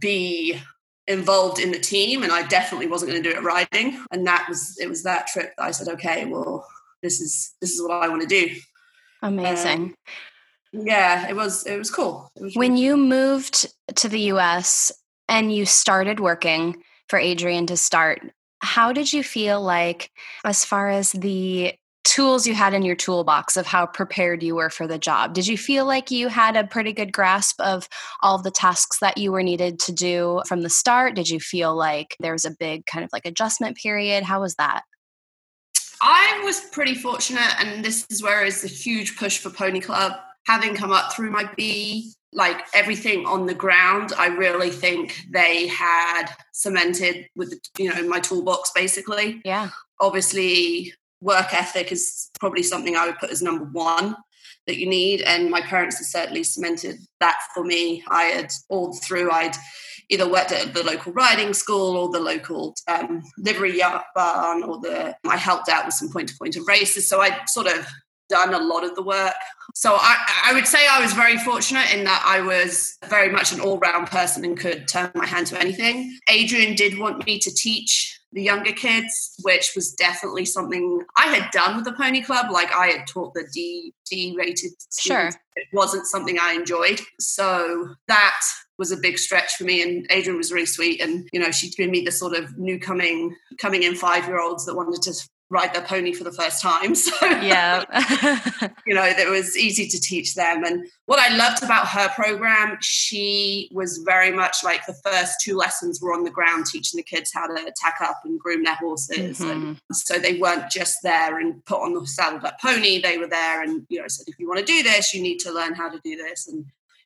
be 0.00 0.60
involved 1.06 1.60
in 1.60 1.70
the 1.70 1.78
team 1.78 2.24
and 2.24 2.32
I 2.32 2.42
definitely 2.42 2.88
wasn't 2.88 3.12
going 3.12 3.22
to 3.22 3.30
do 3.30 3.36
it 3.36 3.44
riding. 3.44 4.04
And 4.10 4.26
that 4.26 4.46
was 4.48 4.76
it 4.80 4.88
was 4.88 5.04
that 5.04 5.28
trip 5.28 5.52
that 5.56 5.62
I 5.64 5.70
said 5.70 5.88
okay 5.94 6.24
well 6.24 6.66
this 7.02 7.20
is 7.20 7.54
this 7.60 7.70
is 7.70 7.80
what 7.80 7.92
I 7.92 8.08
want 8.08 8.22
to 8.22 8.28
do. 8.28 8.50
Amazing. 9.22 9.94
Um, 10.74 10.84
yeah 10.84 11.28
it 11.28 11.36
was 11.36 11.64
it 11.64 11.78
was 11.78 11.90
cool. 11.90 12.32
It 12.34 12.42
was 12.42 12.56
when 12.56 12.72
really 12.72 12.84
you 12.84 12.96
moved 12.96 13.72
to 13.94 14.08
the 14.08 14.20
US 14.32 14.90
and 15.28 15.54
you 15.54 15.66
started 15.66 16.18
working 16.18 16.82
for 17.08 17.16
Adrian 17.20 17.66
to 17.68 17.76
start 17.76 18.22
how 18.58 18.92
did 18.92 19.12
you 19.12 19.22
feel 19.22 19.60
like 19.60 20.10
as 20.44 20.64
far 20.64 20.88
as 20.88 21.12
the 21.12 21.74
tools 22.04 22.46
you 22.46 22.54
had 22.54 22.74
in 22.74 22.82
your 22.82 22.96
toolbox 22.96 23.56
of 23.56 23.66
how 23.66 23.86
prepared 23.86 24.42
you 24.42 24.54
were 24.54 24.70
for 24.70 24.86
the 24.86 24.98
job. 24.98 25.34
Did 25.34 25.46
you 25.46 25.56
feel 25.56 25.86
like 25.86 26.10
you 26.10 26.28
had 26.28 26.56
a 26.56 26.66
pretty 26.66 26.92
good 26.92 27.12
grasp 27.12 27.60
of 27.60 27.88
all 28.22 28.40
the 28.42 28.50
tasks 28.50 28.98
that 29.00 29.18
you 29.18 29.32
were 29.32 29.42
needed 29.42 29.78
to 29.80 29.92
do 29.92 30.42
from 30.46 30.62
the 30.62 30.70
start? 30.70 31.14
Did 31.14 31.28
you 31.28 31.40
feel 31.40 31.74
like 31.74 32.16
there 32.20 32.32
was 32.32 32.44
a 32.44 32.50
big 32.50 32.86
kind 32.86 33.04
of 33.04 33.10
like 33.12 33.26
adjustment 33.26 33.76
period? 33.76 34.24
How 34.24 34.40
was 34.40 34.56
that? 34.56 34.82
I 36.00 36.42
was 36.44 36.60
pretty 36.72 36.94
fortunate, 36.94 37.54
and 37.60 37.84
this 37.84 38.04
is 38.10 38.22
where 38.22 38.44
is 38.44 38.64
a 38.64 38.68
huge 38.68 39.16
push 39.16 39.38
for 39.38 39.50
Pony 39.50 39.80
Club. 39.80 40.12
Having 40.46 40.74
come 40.74 40.90
up 40.90 41.12
through 41.12 41.30
my 41.30 41.48
B, 41.56 42.12
like 42.32 42.60
everything 42.74 43.24
on 43.26 43.46
the 43.46 43.54
ground, 43.54 44.12
I 44.18 44.26
really 44.26 44.70
think 44.70 45.24
they 45.32 45.68
had 45.68 46.26
cemented 46.52 47.28
with 47.36 47.60
you 47.78 47.94
know 47.94 48.02
my 48.08 48.18
toolbox 48.18 48.72
basically. 48.74 49.40
Yeah. 49.44 49.70
Obviously, 50.00 50.92
work 51.22 51.54
ethic 51.54 51.92
is 51.92 52.30
probably 52.38 52.62
something 52.62 52.96
I 52.96 53.06
would 53.06 53.18
put 53.18 53.30
as 53.30 53.42
number 53.42 53.64
one 53.64 54.16
that 54.66 54.78
you 54.78 54.86
need. 54.86 55.22
And 55.22 55.50
my 55.50 55.60
parents 55.60 55.98
have 55.98 56.06
certainly 56.06 56.44
cemented 56.44 56.98
that 57.20 57.38
for 57.54 57.64
me. 57.64 58.04
I 58.08 58.24
had 58.24 58.52
all 58.68 58.92
through, 58.92 59.30
I'd 59.30 59.56
either 60.08 60.28
worked 60.28 60.52
at 60.52 60.74
the 60.74 60.82
local 60.82 61.12
riding 61.12 61.54
school 61.54 61.96
or 61.96 62.10
the 62.10 62.20
local 62.20 62.74
um, 62.88 63.22
livery 63.38 63.80
barn, 64.14 64.62
or 64.62 64.78
the 64.80 65.16
I 65.28 65.36
helped 65.36 65.68
out 65.68 65.86
with 65.86 65.94
some 65.94 66.10
point 66.12 66.28
to 66.28 66.36
point 66.36 66.56
of 66.56 66.66
races. 66.66 67.08
So 67.08 67.20
I'd 67.20 67.48
sort 67.48 67.66
of 67.66 67.86
done 68.28 68.54
a 68.54 68.58
lot 68.58 68.84
of 68.84 68.94
the 68.94 69.02
work. 69.02 69.34
So 69.74 69.94
I, 69.94 70.16
I 70.46 70.54
would 70.54 70.66
say 70.66 70.78
I 70.90 71.02
was 71.02 71.12
very 71.12 71.38
fortunate 71.38 71.92
in 71.94 72.04
that 72.04 72.22
I 72.26 72.40
was 72.40 72.96
very 73.06 73.30
much 73.30 73.52
an 73.52 73.60
all 73.60 73.78
round 73.78 74.08
person 74.08 74.44
and 74.44 74.58
could 74.58 74.88
turn 74.88 75.10
my 75.14 75.26
hand 75.26 75.48
to 75.48 75.60
anything. 75.60 76.16
Adrian 76.30 76.74
did 76.74 76.98
want 76.98 77.26
me 77.26 77.38
to 77.38 77.52
teach 77.52 78.18
the 78.32 78.42
younger 78.42 78.72
kids, 78.72 79.34
which 79.42 79.72
was 79.76 79.92
definitely 79.92 80.44
something 80.44 81.02
I 81.16 81.26
had 81.26 81.50
done 81.50 81.76
with 81.76 81.84
the 81.84 81.92
pony 81.92 82.22
club. 82.22 82.50
Like 82.50 82.72
I 82.74 82.86
had 82.88 83.06
taught 83.06 83.34
the 83.34 83.44
D 83.52 83.94
D 84.08 84.34
rated 84.36 84.72
Sure. 84.98 85.30
It 85.56 85.66
wasn't 85.72 86.06
something 86.06 86.38
I 86.40 86.52
enjoyed. 86.54 87.00
So 87.20 87.94
that 88.08 88.40
was 88.78 88.90
a 88.90 88.96
big 88.96 89.18
stretch 89.18 89.56
for 89.56 89.64
me. 89.64 89.82
And 89.82 90.06
Adrian 90.10 90.38
was 90.38 90.50
really 90.50 90.66
sweet. 90.66 91.00
And, 91.00 91.28
you 91.32 91.38
know, 91.38 91.50
she'd 91.50 91.76
given 91.76 91.92
me 91.92 92.00
the 92.00 92.10
sort 92.10 92.34
of 92.34 92.56
new 92.58 92.78
coming 92.78 93.36
coming 93.58 93.82
in 93.82 93.94
five 93.94 94.26
year 94.26 94.40
olds 94.40 94.64
that 94.66 94.74
wanted 94.74 95.02
to 95.02 95.28
ride 95.52 95.74
their 95.74 95.82
pony 95.82 96.14
for 96.14 96.24
the 96.24 96.32
first 96.32 96.60
time. 96.62 96.94
So 97.02 97.26
Yeah. 97.26 97.84
you 98.86 98.94
know, 98.94 99.04
it 99.04 99.28
was 99.28 99.56
easy 99.56 99.86
to 99.88 100.00
teach 100.00 100.34
them. 100.34 100.64
And 100.64 100.86
what 101.06 101.18
I 101.18 101.34
loved 101.36 101.62
about 101.62 101.88
her 101.88 102.08
program, 102.10 102.78
she 102.80 103.68
was 103.72 103.98
very 103.98 104.30
much 104.30 104.62
like 104.62 104.86
the 104.86 104.94
first 105.04 105.40
two 105.42 105.56
lessons 105.56 106.00
were 106.00 106.14
on 106.14 106.22
the 106.22 106.30
ground 106.30 106.66
teaching 106.66 106.96
the 106.96 107.02
kids 107.02 107.32
how 107.34 107.46
to 107.46 107.72
tack 107.76 107.96
up 108.00 108.20
and 108.24 108.38
groom 108.38 108.62
their 108.62 108.76
horses. 108.76 109.40
And 109.40 109.62
mm-hmm. 109.62 109.92
so 109.92 110.18
they 110.18 110.38
weren't 110.38 110.70
just 110.70 110.98
there 111.02 111.38
and 111.38 111.64
put 111.64 111.82
on 111.82 111.92
the 111.92 112.06
saddled 112.06 112.44
up 112.44 112.60
pony. 112.60 113.00
They 113.00 113.18
were 113.18 113.28
there 113.28 113.62
and, 113.62 113.84
you 113.88 114.00
know, 114.00 114.08
said, 114.08 114.28
if 114.28 114.38
you 114.38 114.48
want 114.48 114.60
to 114.60 114.66
do 114.66 114.82
this, 114.82 115.12
you 115.12 115.20
need 115.20 115.38
to 115.40 115.52
learn 115.52 115.74
how 115.74 115.88
to 115.88 116.00
do 116.04 116.16
this 116.16 116.46
and, 116.48 116.64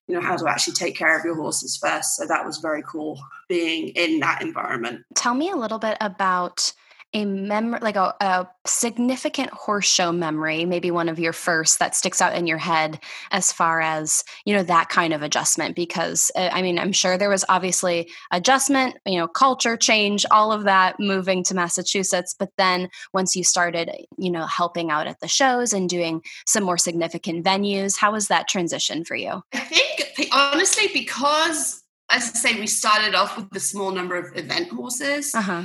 you 0.09 0.15
know, 0.15 0.21
how 0.21 0.37
to 0.37 0.47
actually 0.49 0.75
take 0.75 0.95
care 0.95 1.19
of 1.19 1.25
your 1.25 1.37
horses 1.37 1.77
first. 1.77 2.17
So 2.17 2.27
that 2.27 2.45
was 2.45 2.59
very 2.59 2.83
cool 2.83 3.19
being 3.49 3.89
in 3.89 4.21
that 4.21 4.43
environment. 4.43 5.05
Tell 5.15 5.35
me 5.35 5.51
a 5.51 5.57
little 5.57 5.79
bit 5.79 5.97
about 6.01 6.73
a 7.13 7.25
memory, 7.25 7.79
like 7.81 7.97
a, 7.97 8.15
a 8.21 8.49
significant 8.67 9.51
horse 9.51 9.87
show 9.87 10.13
memory, 10.13 10.65
maybe 10.65 10.91
one 10.91 11.09
of 11.09 11.19
your 11.19 11.33
first 11.33 11.79
that 11.79 11.95
sticks 11.95 12.21
out 12.21 12.35
in 12.35 12.47
your 12.47 12.59
head 12.59 12.99
as 13.31 13.53
far 13.53 13.81
as, 13.81 14.25
you 14.45 14.55
know, 14.55 14.63
that 14.63 14.89
kind 14.89 15.13
of 15.13 15.23
adjustment. 15.23 15.77
Because, 15.77 16.31
uh, 16.37 16.51
I 16.53 16.63
mean, 16.63 16.79
I'm 16.79 16.93
sure 16.93 17.17
there 17.17 17.31
was 17.31 17.45
obviously 17.49 18.11
adjustment, 18.33 18.97
you 19.07 19.19
know, 19.19 19.29
culture 19.29 19.77
change, 19.77 20.27
all 20.31 20.53
of 20.53 20.65
that 20.65 21.01
moving 21.01 21.43
to 21.45 21.55
Massachusetts. 21.55 22.35
But 22.39 22.51
then 22.59 22.89
once 23.13 23.35
you 23.37 23.45
started, 23.45 23.91
you 24.19 24.31
know, 24.31 24.47
helping 24.47 24.91
out 24.91 25.07
at 25.07 25.21
the 25.21 25.29
shows 25.29 25.73
and 25.73 25.89
doing 25.89 26.23
some 26.47 26.65
more 26.65 26.79
significant 26.79 27.45
venues, 27.45 27.97
how 27.97 28.13
was 28.13 28.29
that 28.29 28.49
transition 28.49 29.05
for 29.05 29.17
you? 29.17 29.43
I 29.55 29.61
think, 29.61 30.29
honestly, 30.33 30.89
because 30.93 31.83
as 32.11 32.23
I 32.23 32.39
say, 32.39 32.61
we 32.61 32.67
started 32.67 33.15
off 33.15 33.37
with 33.37 33.51
the 33.51 33.61
small 33.61 33.91
number 33.91 34.17
of 34.17 34.37
event 34.37 34.69
horses. 34.71 35.35
Uh 35.35 35.41
huh. 35.41 35.65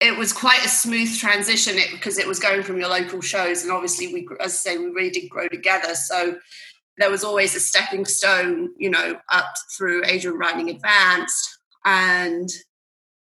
It 0.00 0.16
was 0.16 0.32
quite 0.32 0.64
a 0.64 0.68
smooth 0.68 1.14
transition 1.18 1.76
it, 1.76 1.90
because 1.90 2.18
it 2.18 2.26
was 2.26 2.38
going 2.38 2.62
from 2.62 2.78
your 2.78 2.88
local 2.88 3.20
shows, 3.20 3.62
and 3.62 3.72
obviously, 3.72 4.12
we, 4.12 4.26
as 4.40 4.52
I 4.52 4.56
say, 4.56 4.78
we 4.78 4.86
really 4.86 5.10
did 5.10 5.28
grow 5.28 5.46
together. 5.48 5.94
So 5.94 6.38
there 6.98 7.10
was 7.10 7.24
always 7.24 7.54
a 7.54 7.60
stepping 7.60 8.04
stone, 8.04 8.70
you 8.78 8.90
know, 8.90 9.18
up 9.28 9.52
through 9.76 10.02
Adrian 10.06 10.38
Writing 10.38 10.70
advanced, 10.70 11.58
and 11.84 12.48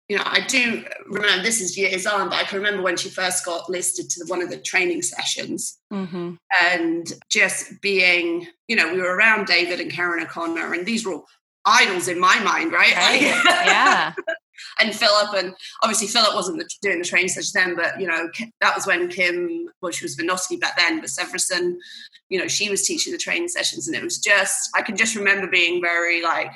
you 0.09 0.19
know, 0.19 0.23
I 0.27 0.45
do 0.47 0.85
remember 1.07 1.43
this 1.43 1.63
is 1.63 1.79
years 1.79 2.07
on, 2.07 2.29
but 2.29 2.39
I 2.39 2.45
can 2.45 2.59
remember 2.59 2.83
when 2.83 2.97
she 2.97 3.09
first 3.09 3.45
got 3.45 3.71
listed 3.71 4.11
to 4.11 4.25
one 4.27 4.43
of 4.43 4.51
the 4.51 4.59
training 4.59 5.03
sessions 5.03 5.79
Mm-hmm. 5.93 6.35
and 6.63 7.13
just 7.31 7.81
being, 7.81 8.47
you 8.67 8.75
know, 8.77 8.93
we 8.93 9.01
were 9.01 9.17
around 9.17 9.47
David 9.47 9.81
and 9.81 9.91
Karen 9.91 10.23
O'Connor, 10.23 10.75
and 10.75 10.85
these 10.85 11.07
were 11.07 11.15
all 11.15 11.27
idols 11.65 12.09
in 12.09 12.19
my 12.19 12.39
mind, 12.41 12.73
right? 12.73 12.95
Right. 12.95 13.23
yeah. 13.47 14.13
and 14.81 14.95
Phillip, 14.95 15.35
and 15.35 15.55
obviously 15.83 16.09
Phillip 16.09 16.35
wasn't 16.35 16.59
the, 16.59 16.69
doing 16.83 16.99
the 16.99 17.05
training 17.05 17.29
session 17.29 17.53
then, 17.55 17.77
but 17.77 18.01
you 18.01 18.07
know 18.07 18.29
that 18.61 18.75
was 18.75 18.87
when 18.87 19.09
Kim, 19.09 19.69
well, 19.81 19.93
she 19.93 20.05
was 20.05 20.17
Vinoski 20.17 20.59
back 20.59 20.77
then, 20.77 21.01
but 21.01 21.11
Severson, 21.11 21.77
you 22.29 22.39
know, 22.39 22.49
she 22.49 22.71
was 22.71 22.87
teaching 22.87 23.13
the 23.13 23.19
training 23.19 23.49
sessions, 23.49 23.87
and 23.87 23.97
it 23.97 24.03
was 24.03 24.19
just 24.19 24.71
I 24.75 24.83
can 24.83 24.97
just 24.97 25.17
remember 25.17 25.47
being 25.47 25.81
very 25.81 26.23
like, 26.23 26.53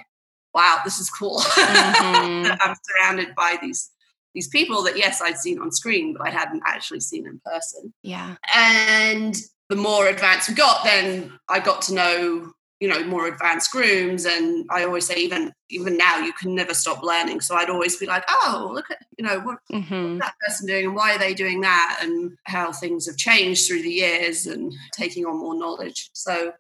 wow, 0.55 0.81
this 0.85 0.99
is 0.99 1.11
cool. 1.11 1.41
Mhm. 1.41 2.59
I'm 2.61 2.77
surrounded 2.83 3.35
by 3.35 3.57
these 3.61 3.91
these 4.35 4.49
people 4.49 4.83
that 4.85 4.97
yes 4.97 5.21
I'd 5.23 5.39
seen 5.39 5.59
on 5.59 5.73
screen, 5.73 6.15
but 6.17 6.27
I 6.27 6.31
hadn't 6.31 6.63
actually 6.67 7.01
seen 7.01 7.27
in 7.27 7.41
person. 7.45 7.93
Yeah. 8.03 8.37
And 8.55 9.37
the 9.69 9.77
more 9.77 10.07
advanced 10.07 10.49
we 10.49 10.55
got, 10.55 10.85
then 10.85 11.33
I 11.49 11.61
got 11.61 11.83
to 11.83 11.95
know, 11.95 12.53
you 12.81 12.89
know, 12.89 13.03
more 13.05 13.27
advanced 13.27 13.73
grooms. 13.73 14.25
And 14.25 14.65
I 14.71 14.85
always 14.85 15.07
say, 15.07 15.17
even 15.17 15.53
even 15.71 15.97
now, 15.97 16.19
you 16.19 16.33
can 16.33 16.55
never 16.55 16.75
stop 16.75 17.03
learning. 17.03 17.41
So 17.41 17.57
I'd 17.57 17.71
always 17.71 17.97
be 17.99 18.07
like, 18.07 18.25
oh, 18.29 18.71
look 18.73 18.91
at, 18.91 18.99
you 19.19 19.25
know, 19.25 19.41
what 19.41 19.59
Mm-hmm. 19.73 20.19
that 20.19 20.35
person 20.47 20.67
doing 20.67 20.87
and 20.87 20.95
why 20.95 21.15
are 21.15 21.19
they 21.19 21.35
doing 21.35 21.61
that 21.63 21.99
and 22.03 22.37
how 22.45 22.73
things 22.73 23.07
have 23.07 23.17
changed 23.17 23.67
through 23.67 23.83
the 23.83 23.91
years 23.91 24.47
and 24.47 24.73
taking 24.93 25.27
on 25.27 25.39
more 25.39 25.55
knowledge. 25.59 26.11
So 26.15 26.53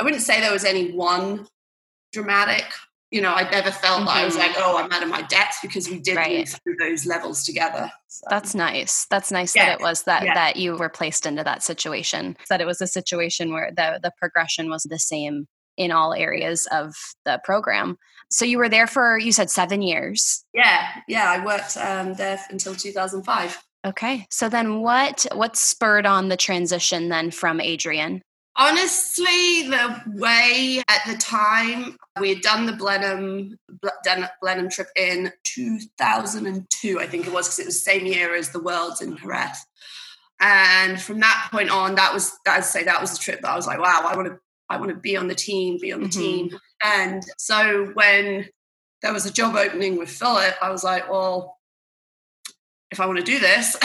I 0.00 0.04
wouldn't 0.04 0.22
say 0.22 0.40
there 0.40 0.52
was 0.52 0.64
any 0.64 0.92
one 0.92 1.46
dramatic. 2.12 2.64
You 3.10 3.20
know, 3.20 3.32
I 3.32 3.48
never 3.50 3.70
felt 3.70 4.06
that 4.06 4.16
I 4.16 4.24
was 4.24 4.36
Mhm. 4.36 4.38
like, 4.38 4.52
oh, 4.56 4.78
I'm 4.78 4.90
out 4.90 5.02
of 5.02 5.08
my 5.08 5.22
depth 5.22 5.56
because 5.60 5.88
we 5.88 5.98
did 5.98 6.16
Right. 6.16 6.38
move 6.38 6.60
through 6.64 6.76
those 6.78 7.04
levels 7.04 7.44
together. 7.44 7.92
So, 8.08 8.26
That's 8.30 8.54
nice. 8.54 9.06
That's 9.10 9.30
nice 9.30 9.54
Yeah, 9.54 9.66
that 9.66 9.80
it 9.80 9.82
was 9.82 10.04
that 10.04 10.22
yeah. 10.24 10.34
that 10.34 10.56
you 10.56 10.76
were 10.76 10.88
placed 10.88 11.26
into 11.26 11.44
that 11.44 11.62
situation. 11.62 12.36
That 12.48 12.60
it 12.60 12.66
was 12.66 12.80
a 12.80 12.86
situation 12.86 13.52
where 13.52 13.70
the 13.70 13.98
the 14.02 14.12
progression 14.18 14.70
was 14.70 14.84
the 14.84 14.98
same 14.98 15.46
in 15.76 15.92
all 15.92 16.12
areas 16.14 16.66
of 16.72 16.94
the 17.24 17.40
program. 17.44 17.96
So 18.30 18.44
you 18.44 18.58
were 18.58 18.68
there 18.68 18.86
for 18.86 19.18
you 19.18 19.32
said 19.32 19.50
7 19.50 19.82
years. 19.82 20.44
yeah, 20.54 20.88
yeah, 21.06 21.30
I 21.30 21.44
worked 21.44 21.76
um, 21.76 22.14
there 22.14 22.40
until 22.50 22.74
2005. 22.74 23.62
Okay. 23.84 24.26
So 24.30 24.48
then 24.48 24.80
what 24.80 25.26
what 25.32 25.56
spurred 25.56 26.06
on 26.06 26.28
the 26.28 26.36
transition 26.36 27.08
then 27.08 27.30
from 27.30 27.60
Adrian? 27.60 28.22
Honestly, 28.54 29.68
the 29.68 30.02
way 30.06 30.82
at 30.86 31.00
the 31.06 31.16
time 31.16 31.96
we 32.20 32.28
had 32.28 32.42
done 32.42 32.66
the 32.66 32.74
Blenheim 32.74 33.56
done 34.04 34.28
Blenheim 34.42 34.68
trip 34.68 34.88
in 34.94 35.32
2002, 35.44 37.00
I 37.00 37.06
think 37.06 37.26
it 37.26 37.32
was, 37.32 37.46
because 37.48 37.58
it 37.60 37.66
was 37.66 37.74
the 37.82 37.90
same 37.90 38.06
year 38.06 38.36
as 38.36 38.50
the 38.50 38.60
Worlds 38.60 39.00
in 39.00 39.16
Jerez. 39.16 39.56
And 40.38 41.00
from 41.00 41.20
that 41.20 41.48
point 41.50 41.70
on, 41.70 41.94
that 41.94 42.12
was 42.12 42.32
I'd 42.46 42.64
say 42.64 42.84
that 42.84 43.00
was 43.00 43.12
the 43.12 43.18
trip 43.18 43.40
that 43.40 43.50
I 43.50 43.56
was 43.56 43.66
like, 43.66 43.80
wow, 43.80 44.06
I 44.06 44.14
want 44.14 44.28
to 44.28 44.38
I 44.72 44.76
want 44.78 44.90
to 44.90 44.96
be 44.96 45.16
on 45.16 45.28
the 45.28 45.34
team, 45.34 45.78
be 45.80 45.92
on 45.92 46.00
the 46.00 46.08
Mhm. 46.08 46.12
team. 46.12 46.58
And 46.82 47.22
so 47.38 47.86
when 47.94 48.48
there 49.02 49.12
was 49.12 49.26
a 49.26 49.32
job 49.32 49.54
opening 49.54 49.96
with 49.98 50.10
Phillip, 50.10 50.54
I 50.62 50.70
was 50.70 50.82
like, 50.82 51.10
well, 51.10 51.58
if 52.90 53.00
I 53.00 53.06
want 53.06 53.18
to 53.18 53.24
do 53.24 53.38
this, 53.38 53.76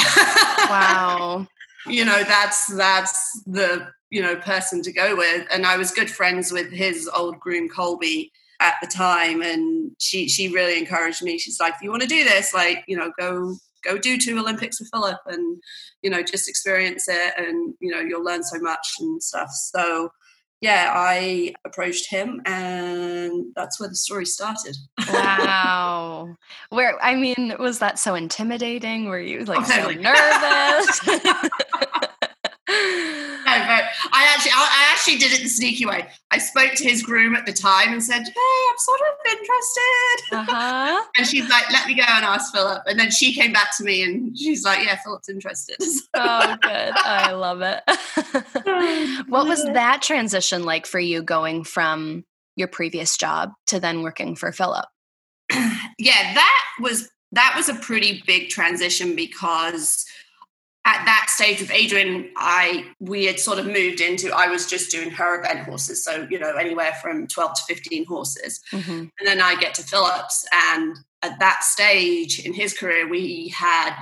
Wow. 0.70 1.48
you 1.88 2.04
know 2.04 2.24
that's 2.24 2.66
that's 2.76 3.42
the 3.44 3.88
you 4.10 4.22
know 4.22 4.36
person 4.36 4.82
to 4.82 4.92
go 4.92 5.16
with 5.16 5.48
and 5.52 5.66
i 5.66 5.78
was 5.78 5.92
good 5.92 6.10
friends 6.10 6.52
with 6.52 6.70
his 6.70 7.08
old 7.16 7.40
groom 7.40 7.70
colby 7.70 8.30
at 8.60 8.74
the 8.82 8.88
time 8.88 9.42
and 9.42 9.92
she 9.98 10.28
she 10.28 10.50
really 10.50 10.78
encouraged 10.78 11.24
me 11.24 11.38
she's 11.38 11.60
like 11.62 11.74
if 11.76 11.82
you 11.82 11.90
want 11.90 12.02
to 12.02 12.08
do 12.08 12.26
this 12.26 12.54
like 12.54 12.84
you 12.88 12.98
know 12.98 13.10
go 13.18 13.56
go 13.86 13.98
do 13.98 14.18
two 14.18 14.38
olympics 14.38 14.82
with 14.82 14.90
phillip 14.92 15.20
and 15.28 15.62
you 16.02 16.10
know 16.10 16.22
just 16.22 16.50
experience 16.50 17.08
it 17.08 17.34
and 17.38 17.74
you 17.80 17.90
know 17.90 18.02
you'll 18.02 18.24
learn 18.24 18.44
so 18.44 18.60
much 18.60 18.96
and 19.00 19.24
stuff 19.24 19.50
so 19.52 20.10
yeah 20.62 20.92
i 20.96 21.54
approached 21.66 22.10
him 22.10 22.42
and 22.46 23.46
that's 23.56 23.80
where 23.80 23.90
the 23.90 23.96
story 23.96 24.26
started 24.26 24.76
wow. 25.12 26.36
Where 26.70 27.02
I 27.04 27.16
mean, 27.16 27.56
was 27.60 27.80
that 27.80 28.00
so 28.00 28.16
intimidating? 28.16 29.06
Were 29.06 29.20
you 29.20 29.40
oh, 29.48 29.52
like 29.52 29.66
so 29.66 29.90
nervous? 29.92 31.02
No, 34.46 34.52
but 34.52 34.70
I 34.70 34.92
actually, 34.92 35.14
I 35.14 35.18
actually 35.18 35.18
did 35.18 35.40
it 35.40 35.44
the 35.44 35.50
sneaky 35.50 35.86
way. 35.86 36.08
I 36.32 36.38
spoke 36.38 36.74
to 36.76 36.84
his 36.84 37.02
groom 37.02 37.36
at 37.36 37.46
the 37.46 37.54
time 37.54 37.94
and 37.94 38.04
said, 38.04 38.24
"Hey, 38.24 38.60
I'm 38.70 38.78
sort 38.78 39.00
of 39.02 39.32
interested." 39.32 40.54
uh-huh. 40.54 41.04
And 41.18 41.28
she's 41.28 41.50
like, 41.50 41.72
"Let 41.72 41.88
me 41.88 41.96
go 41.96 42.04
and 42.08 42.26
ask 42.26 42.54
Phillip." 42.54 42.84
And 42.86 43.00
then 43.00 43.12
she 43.12 43.34
came 43.34 43.54
back 43.54 43.76
to 43.78 43.84
me 43.84 44.04
and 44.04 44.38
she's 44.38 44.64
like, 44.64 44.86
"Yeah, 44.86 44.98
Phillip's 45.04 45.30
interested." 45.30 45.78
Oh, 46.20 46.58
good. 46.62 46.94
I 46.96 47.32
love 47.34 47.62
it. 47.62 47.82
what 49.28 49.48
was 49.48 49.64
that 49.64 50.02
transition 50.02 50.64
like 50.64 50.86
for 50.86 51.00
you 51.00 51.22
going 51.22 51.64
from 51.64 52.26
your 52.56 52.68
previous 52.68 53.18
job 53.18 53.52
to 53.68 53.80
then 53.80 54.02
working 54.02 54.36
for 54.36 54.52
Phillip? 54.52 54.86
yeah, 55.52 56.34
that 56.34 56.66
was 56.82 57.10
that 57.32 57.54
was 57.56 57.70
a 57.70 57.76
pretty 57.76 58.24
big 58.26 58.50
transition 58.50 59.16
because 59.16 60.06
at 60.88 61.04
that 61.06 61.26
stage 61.30 61.60
with 61.60 61.70
Adrian, 61.70 62.32
I 62.38 62.86
we 63.00 63.26
had 63.26 63.40
sort 63.40 63.60
of 63.60 63.66
moved 63.68 64.00
into 64.00 64.32
I 64.34 64.48
was 64.48 64.66
just 64.68 64.90
doing 64.90 65.10
her 65.12 65.40
event 65.42 65.68
horses, 65.68 66.04
so 66.04 66.26
you 66.30 66.40
know 66.40 66.54
anywhere 66.56 66.94
from 67.02 67.28
twelve 67.28 67.54
to 67.56 67.62
fifteen 67.68 68.06
horses. 68.06 68.62
Mm-hmm. 68.72 68.92
And 69.20 69.26
then 69.26 69.42
I 69.42 69.56
get 69.56 69.76
to 69.76 69.84
Phillips, 69.84 70.46
and 70.72 70.96
at 71.22 71.38
that 71.40 71.64
stage 71.64 72.40
in 72.40 72.54
his 72.54 72.74
career, 72.78 73.08
we 73.08 73.50
had 73.50 73.94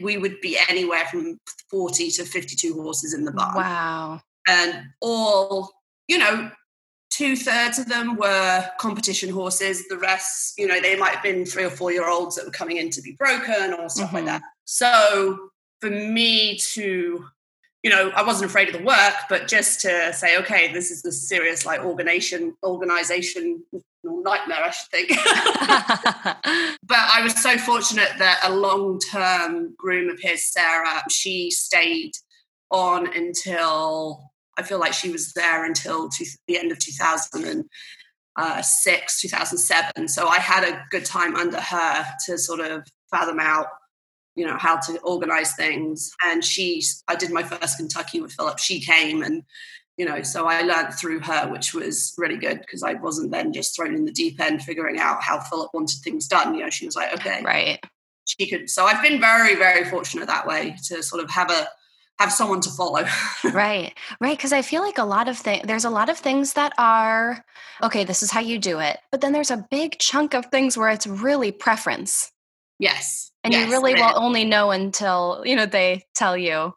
we 0.00 0.16
would 0.16 0.40
be 0.40 0.56
anywhere 0.68 1.06
from 1.10 1.40
forty 1.68 2.08
to 2.12 2.24
fifty-two 2.24 2.80
horses 2.80 3.12
in 3.12 3.24
the 3.24 3.32
barn, 3.32 3.56
Wow. 3.56 4.20
and 4.46 4.84
all 5.00 5.72
you 6.06 6.18
know, 6.18 6.50
two 7.10 7.34
thirds 7.34 7.78
of 7.80 7.88
them 7.88 8.14
were 8.16 8.70
competition 8.78 9.30
horses. 9.30 9.88
The 9.88 9.98
rest, 9.98 10.54
you 10.58 10.66
know, 10.68 10.80
they 10.80 10.96
might 10.96 11.14
have 11.14 11.22
been 11.22 11.46
three 11.46 11.64
or 11.64 11.70
four 11.70 11.90
year 11.90 12.08
olds 12.08 12.36
that 12.36 12.44
were 12.44 12.50
coming 12.52 12.76
in 12.76 12.90
to 12.90 13.02
be 13.02 13.12
broken 13.12 13.72
or 13.74 13.88
stuff 13.88 14.10
Mhm. 14.10 14.12
like 14.12 14.24
that. 14.26 14.42
So 14.66 15.50
for 15.84 15.90
me 15.90 16.56
to 16.72 17.26
you 17.82 17.90
know, 17.90 18.10
I 18.16 18.22
wasn't 18.22 18.50
afraid 18.50 18.68
of 18.68 18.74
the 18.78 18.82
work, 18.82 19.12
but 19.28 19.46
just 19.46 19.82
to 19.82 20.10
say, 20.14 20.38
okay, 20.38 20.72
this 20.72 20.90
is 20.90 21.02
the 21.02 21.12
serious 21.12 21.66
like 21.66 21.80
organization, 21.80 22.56
organization 22.64 23.62
nightmare, 24.02 24.64
I 24.64 24.70
should 24.70 24.90
think. 24.90 25.10
but 26.82 26.96
I 26.96 27.20
was 27.22 27.34
so 27.34 27.58
fortunate 27.58 28.08
that 28.18 28.40
a 28.42 28.54
long-term 28.54 29.74
groom 29.76 30.08
of 30.08 30.18
his, 30.18 30.50
Sarah, 30.50 31.02
she 31.10 31.50
stayed 31.50 32.12
on 32.70 33.14
until 33.14 34.32
I 34.56 34.62
feel 34.62 34.80
like 34.80 34.94
she 34.94 35.10
was 35.10 35.34
there 35.34 35.66
until 35.66 36.08
to, 36.08 36.24
the 36.48 36.58
end 36.58 36.72
of 36.72 36.78
2006, 36.78 39.20
2007. 39.20 40.08
So 40.08 40.26
I 40.26 40.38
had 40.38 40.64
a 40.64 40.82
good 40.90 41.04
time 41.04 41.36
under 41.36 41.60
her 41.60 42.06
to 42.24 42.38
sort 42.38 42.60
of 42.60 42.86
fathom 43.10 43.40
out 43.40 43.66
you 44.34 44.46
know 44.46 44.56
how 44.58 44.78
to 44.78 44.98
organize 45.00 45.54
things. 45.54 46.12
And 46.24 46.44
she 46.44 46.82
i 47.08 47.14
did 47.14 47.30
my 47.30 47.42
first 47.42 47.76
kentucky 47.76 48.20
with 48.20 48.32
phillip. 48.32 48.58
She 48.58 48.80
came 48.80 49.22
and 49.22 49.42
you 49.96 50.04
know 50.04 50.22
so 50.22 50.46
i 50.46 50.60
learned 50.62 50.92
through 50.94 51.20
her 51.20 51.48
which 51.48 51.72
was 51.72 52.14
really 52.18 52.36
good 52.36 52.58
because 52.58 52.82
i 52.82 52.94
wasn't 52.94 53.30
then 53.30 53.52
just 53.52 53.76
thrown 53.76 53.94
in 53.94 54.04
the 54.04 54.10
deep 54.10 54.40
end 54.40 54.60
figuring 54.60 54.98
out 54.98 55.22
how 55.22 55.38
phillip 55.38 55.72
wanted 55.72 55.98
things 56.02 56.26
done. 56.26 56.54
You 56.54 56.64
know 56.64 56.70
she 56.70 56.86
was 56.86 56.96
like 56.96 57.12
okay. 57.14 57.42
Right. 57.42 57.78
She 58.24 58.48
could 58.48 58.70
so 58.70 58.86
i've 58.86 59.02
been 59.02 59.20
very 59.20 59.54
very 59.54 59.84
fortunate 59.84 60.26
that 60.26 60.46
way 60.46 60.76
to 60.88 61.02
sort 61.02 61.22
of 61.22 61.30
have 61.30 61.50
a 61.50 61.68
have 62.20 62.32
someone 62.32 62.60
to 62.60 62.70
follow. 62.70 63.04
Right. 63.52 63.92
Right 64.20 64.36
because 64.36 64.52
i 64.52 64.62
feel 64.62 64.82
like 64.82 64.98
a 64.98 65.04
lot 65.04 65.28
of 65.28 65.36
things 65.38 65.62
there's 65.66 65.84
a 65.84 65.90
lot 65.90 66.08
of 66.08 66.18
things 66.18 66.54
that 66.54 66.72
are 66.78 67.44
okay 67.82 68.04
this 68.04 68.22
is 68.22 68.30
how 68.30 68.40
you 68.40 68.58
do 68.58 68.80
it 68.80 68.98
but 69.12 69.20
then 69.20 69.32
there's 69.32 69.50
a 69.50 69.66
big 69.70 69.98
chunk 69.98 70.34
of 70.34 70.46
things 70.46 70.76
where 70.76 70.90
it's 70.90 71.06
really 71.06 71.52
preference. 71.52 72.32
Yes 72.80 73.30
and 73.44 73.52
yes, 73.52 73.66
you 73.66 73.72
really 73.72 73.94
will 73.94 74.12
only 74.16 74.44
know 74.44 74.70
until 74.70 75.42
you 75.44 75.54
know 75.54 75.66
they 75.66 76.04
tell 76.14 76.36
you 76.36 76.74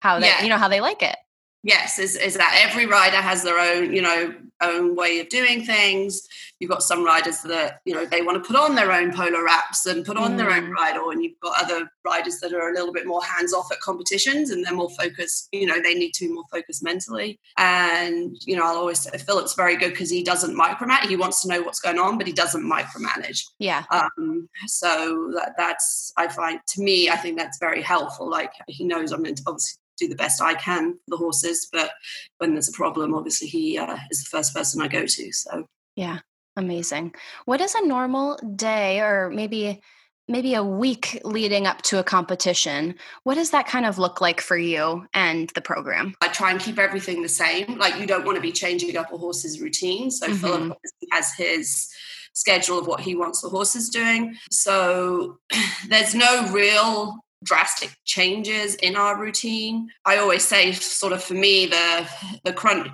how 0.00 0.20
they 0.20 0.26
yeah. 0.26 0.42
you 0.42 0.48
know 0.48 0.58
how 0.58 0.68
they 0.68 0.80
like 0.80 1.02
it 1.02 1.16
yes 1.62 1.98
is, 1.98 2.16
is 2.16 2.34
that 2.34 2.66
every 2.66 2.86
rider 2.86 3.16
has 3.16 3.42
their 3.42 3.58
own 3.58 3.92
you 3.92 4.02
know 4.02 4.34
own 4.60 4.94
way 4.94 5.20
of 5.20 5.28
doing 5.28 5.64
things. 5.64 6.26
You've 6.58 6.70
got 6.70 6.82
some 6.82 7.04
riders 7.04 7.40
that 7.42 7.80
you 7.84 7.94
know 7.94 8.04
they 8.04 8.22
want 8.22 8.42
to 8.42 8.46
put 8.46 8.60
on 8.60 8.74
their 8.74 8.92
own 8.92 9.12
polo 9.12 9.42
wraps 9.42 9.86
and 9.86 10.04
put 10.04 10.16
on 10.16 10.32
mm. 10.32 10.36
their 10.36 10.50
own 10.50 10.70
mm. 10.70 10.72
rider 10.72 11.00
and 11.10 11.22
you've 11.22 11.40
got 11.40 11.62
other 11.62 11.90
riders 12.04 12.38
that 12.40 12.52
are 12.52 12.70
a 12.70 12.74
little 12.74 12.92
bit 12.92 13.06
more 13.06 13.22
hands 13.22 13.54
off 13.54 13.72
at 13.72 13.80
competitions 13.80 14.50
and 14.50 14.64
they're 14.64 14.74
more 14.74 14.90
focused 14.90 15.48
you 15.52 15.66
know 15.66 15.80
they 15.82 15.94
need 15.94 16.12
to 16.14 16.26
be 16.26 16.32
more 16.32 16.44
focused 16.50 16.82
mentally. 16.82 17.40
And 17.56 18.36
you 18.46 18.56
know 18.56 18.64
i'll 18.64 18.76
always 18.76 19.00
say 19.00 19.16
phillip's 19.18 19.54
very 19.54 19.76
good 19.76 19.90
because 19.90 20.10
he 20.10 20.22
doesn't 20.22 20.56
micromanage. 20.56 21.08
He 21.08 21.16
wants 21.16 21.42
to 21.42 21.48
know 21.48 21.62
what's 21.62 21.80
going 21.80 21.98
on 21.98 22.18
but 22.18 22.26
he 22.26 22.32
doesn't 22.32 22.62
micromanage. 22.62 23.42
Yeah. 23.58 23.84
Um, 23.90 24.48
so 24.66 25.32
that, 25.34 25.54
that's 25.56 26.12
i 26.16 26.28
find 26.28 26.60
to 26.68 26.82
me 26.82 27.08
i 27.08 27.16
think 27.16 27.38
that's 27.38 27.58
very 27.58 27.82
helpful. 27.82 28.28
Like 28.28 28.52
he 28.68 28.84
knows 28.84 29.12
i'm 29.12 29.24
obviously 29.46 29.79
do 30.00 30.08
the 30.08 30.16
best 30.16 30.42
I 30.42 30.54
can 30.54 30.94
for 30.94 31.08
the 31.08 31.16
horses. 31.16 31.68
But 31.70 31.92
when 32.38 32.54
there's 32.54 32.68
a 32.68 32.72
problem, 32.72 33.14
obviously 33.14 33.48
he 33.48 33.78
uh, 33.78 33.98
is 34.10 34.24
the 34.24 34.28
first 34.36 34.54
person 34.54 34.82
I 34.82 34.88
go 34.88 35.06
to. 35.06 35.32
So 35.32 35.66
yeah, 35.96 36.20
amazing. 36.56 37.14
What 37.44 37.60
is 37.60 37.74
a 37.74 37.86
normal 37.86 38.38
day, 38.56 39.00
or 39.00 39.30
maybe 39.30 39.80
maybe 40.28 40.54
a 40.54 40.62
week 40.62 41.20
leading 41.24 41.66
up 41.66 41.82
to 41.82 41.98
a 41.98 42.04
competition? 42.04 42.94
What 43.24 43.34
does 43.34 43.50
that 43.50 43.66
kind 43.66 43.84
of 43.84 43.98
look 43.98 44.20
like 44.20 44.40
for 44.40 44.56
you 44.56 45.06
and 45.12 45.50
the 45.50 45.60
program? 45.60 46.14
I 46.20 46.28
try 46.28 46.52
and 46.52 46.60
keep 46.60 46.78
everything 46.78 47.22
the 47.22 47.28
same. 47.28 47.78
Like 47.78 47.98
you 47.98 48.06
don't 48.06 48.24
want 48.24 48.36
to 48.36 48.42
be 48.42 48.52
changing 48.52 48.96
up 48.96 49.12
a 49.12 49.18
horse's 49.18 49.60
routine. 49.60 50.10
So 50.10 50.28
mm-hmm. 50.28 50.36
Phillip 50.36 50.78
has 51.10 51.34
his 51.34 51.88
schedule 52.32 52.78
of 52.78 52.86
what 52.86 53.00
he 53.00 53.16
wants 53.16 53.42
the 53.42 53.48
horses 53.48 53.88
doing. 53.88 54.36
So 54.50 55.38
there's 55.88 56.14
no 56.14 56.48
real 56.52 57.18
drastic 57.42 57.96
changes 58.04 58.74
in 58.76 58.96
our 58.96 59.18
routine. 59.18 59.88
I 60.04 60.18
always 60.18 60.44
say, 60.44 60.72
sort 60.72 61.12
of 61.12 61.22
for 61.22 61.34
me, 61.34 61.66
the 61.66 62.08
the 62.44 62.52
crunch. 62.52 62.88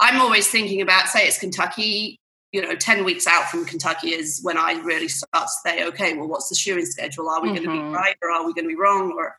I'm 0.00 0.20
always 0.20 0.48
thinking 0.48 0.80
about, 0.80 1.08
say, 1.08 1.26
it's 1.26 1.38
Kentucky. 1.38 2.20
You 2.50 2.62
know, 2.62 2.74
ten 2.74 3.04
weeks 3.04 3.26
out 3.26 3.50
from 3.50 3.66
Kentucky 3.66 4.08
is 4.14 4.40
when 4.42 4.56
I 4.56 4.80
really 4.80 5.08
start 5.08 5.48
to 5.48 5.68
say, 5.68 5.84
okay, 5.88 6.14
well, 6.14 6.28
what's 6.28 6.48
the 6.48 6.54
shoeing 6.54 6.86
schedule? 6.86 7.28
Are 7.28 7.42
we 7.42 7.50
mm-hmm. 7.50 7.64
going 7.64 7.78
to 7.78 7.84
be 7.84 7.94
right 7.94 8.16
or 8.22 8.30
are 8.30 8.46
we 8.46 8.54
going 8.54 8.64
to 8.64 8.74
be 8.74 8.80
wrong? 8.80 9.12
Or, 9.18 9.36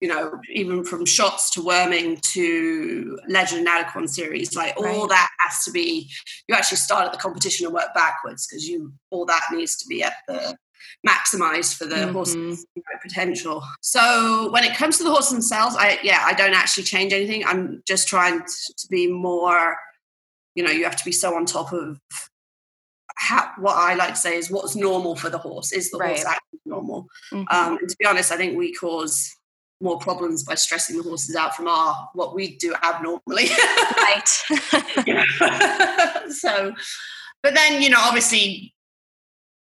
you 0.00 0.06
know, 0.06 0.38
even 0.48 0.84
from 0.84 1.04
shots 1.04 1.50
to 1.52 1.64
worming 1.64 2.18
to 2.18 3.18
Legend 3.28 3.66
and 3.66 3.68
Adequan 3.68 4.08
series, 4.08 4.54
like 4.54 4.76
all 4.76 4.84
right. 4.84 5.08
that 5.08 5.28
has 5.40 5.64
to 5.64 5.72
be. 5.72 6.08
You 6.46 6.54
actually 6.54 6.76
start 6.76 7.06
at 7.06 7.12
the 7.12 7.18
competition 7.18 7.66
and 7.66 7.74
work 7.74 7.92
backwards 7.96 8.46
because 8.46 8.68
you 8.68 8.92
all 9.10 9.26
that 9.26 9.42
needs 9.50 9.76
to 9.78 9.88
be 9.88 10.04
at 10.04 10.14
the 10.28 10.56
maximized 11.06 11.76
for 11.76 11.86
the 11.86 11.96
mm-hmm. 11.96 12.12
horse's 12.12 12.66
potential. 13.02 13.62
So 13.80 14.50
when 14.52 14.64
it 14.64 14.76
comes 14.76 14.98
to 14.98 15.04
the 15.04 15.10
horse 15.10 15.30
themselves, 15.30 15.76
I 15.78 15.98
yeah, 16.02 16.22
I 16.24 16.34
don't 16.34 16.54
actually 16.54 16.84
change 16.84 17.12
anything. 17.12 17.44
I'm 17.44 17.82
just 17.86 18.08
trying 18.08 18.40
to 18.40 18.88
be 18.90 19.10
more, 19.10 19.76
you 20.54 20.62
know, 20.62 20.70
you 20.70 20.84
have 20.84 20.96
to 20.96 21.04
be 21.04 21.12
so 21.12 21.34
on 21.34 21.46
top 21.46 21.72
of 21.72 21.98
how, 23.16 23.50
what 23.58 23.76
I 23.76 23.94
like 23.94 24.10
to 24.10 24.20
say 24.20 24.36
is 24.36 24.50
what's 24.50 24.74
normal 24.74 25.16
for 25.16 25.30
the 25.30 25.38
horse. 25.38 25.72
Is 25.72 25.90
the 25.90 25.98
right. 25.98 26.08
horse 26.10 26.24
actually 26.24 26.60
normal? 26.64 27.06
Mm-hmm. 27.32 27.54
Um, 27.54 27.78
and 27.78 27.88
to 27.88 27.96
be 27.98 28.06
honest, 28.06 28.32
I 28.32 28.36
think 28.36 28.56
we 28.56 28.74
cause 28.74 29.30
more 29.80 29.98
problems 29.98 30.44
by 30.44 30.54
stressing 30.54 30.96
the 30.96 31.02
horses 31.02 31.34
out 31.34 31.56
from 31.56 31.66
our 31.66 32.08
what 32.14 32.34
we 32.34 32.56
do 32.56 32.74
abnormally. 32.82 33.48
right. 33.96 34.28
so, 36.32 36.72
but 37.42 37.54
then 37.54 37.82
you 37.82 37.90
know, 37.90 38.00
obviously 38.00 38.74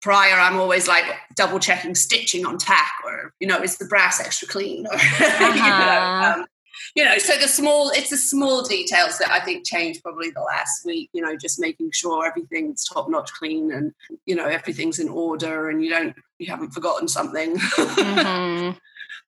prior 0.00 0.34
i'm 0.34 0.56
always 0.56 0.88
like 0.88 1.04
double 1.34 1.58
checking 1.58 1.94
stitching 1.94 2.46
on 2.46 2.58
tack 2.58 2.92
or 3.04 3.32
you 3.40 3.46
know 3.46 3.58
is 3.58 3.76
the 3.78 3.84
brass 3.86 4.20
extra 4.20 4.48
clean 4.48 4.86
or 4.86 4.94
uh-huh. 4.94 5.54
you, 5.54 5.62
know, 5.62 6.40
um, 6.40 6.46
you 6.94 7.04
know 7.04 7.18
so 7.18 7.36
the 7.38 7.48
small 7.48 7.90
it's 7.90 8.10
the 8.10 8.16
small 8.16 8.62
details 8.62 9.18
that 9.18 9.30
i 9.30 9.40
think 9.40 9.66
changed 9.66 10.02
probably 10.02 10.30
the 10.30 10.40
last 10.40 10.84
week 10.84 11.10
you 11.12 11.22
know 11.22 11.36
just 11.36 11.60
making 11.60 11.90
sure 11.92 12.26
everything's 12.26 12.84
top 12.84 13.08
notch 13.10 13.30
clean 13.32 13.72
and 13.72 13.92
you 14.26 14.34
know 14.34 14.46
everything's 14.46 14.98
in 14.98 15.08
order 15.08 15.68
and 15.68 15.84
you 15.84 15.90
don't 15.90 16.14
you 16.38 16.46
haven't 16.46 16.70
forgotten 16.70 17.06
something 17.06 17.56
mm-hmm 17.58 18.76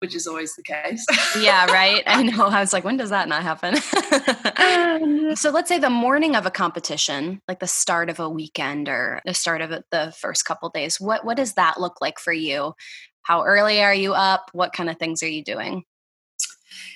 which 0.02 0.16
is 0.16 0.26
always 0.26 0.54
the 0.56 0.62
case. 0.62 1.06
yeah, 1.40 1.64
right. 1.66 2.02
I 2.06 2.24
know. 2.24 2.46
I 2.46 2.60
was 2.60 2.72
like, 2.72 2.84
when 2.84 2.96
does 2.96 3.10
that 3.10 3.28
not 3.28 3.42
happen? 3.42 3.76
Um, 4.56 5.36
so 5.36 5.50
let's 5.50 5.68
say 5.68 5.78
the 5.78 5.88
morning 5.88 6.34
of 6.34 6.44
a 6.44 6.50
competition, 6.50 7.40
like 7.46 7.60
the 7.60 7.68
start 7.68 8.10
of 8.10 8.18
a 8.18 8.28
weekend 8.28 8.88
or 8.88 9.20
the 9.24 9.32
start 9.32 9.62
of 9.62 9.70
the 9.90 10.12
first 10.18 10.44
couple 10.44 10.68
days. 10.68 11.00
What 11.00 11.24
what 11.24 11.36
does 11.36 11.54
that 11.54 11.80
look 11.80 12.00
like 12.00 12.18
for 12.18 12.32
you? 12.32 12.74
How 13.22 13.44
early 13.44 13.80
are 13.80 13.94
you 13.94 14.12
up? 14.12 14.50
What 14.52 14.72
kind 14.72 14.90
of 14.90 14.98
things 14.98 15.22
are 15.22 15.28
you 15.28 15.44
doing? 15.44 15.84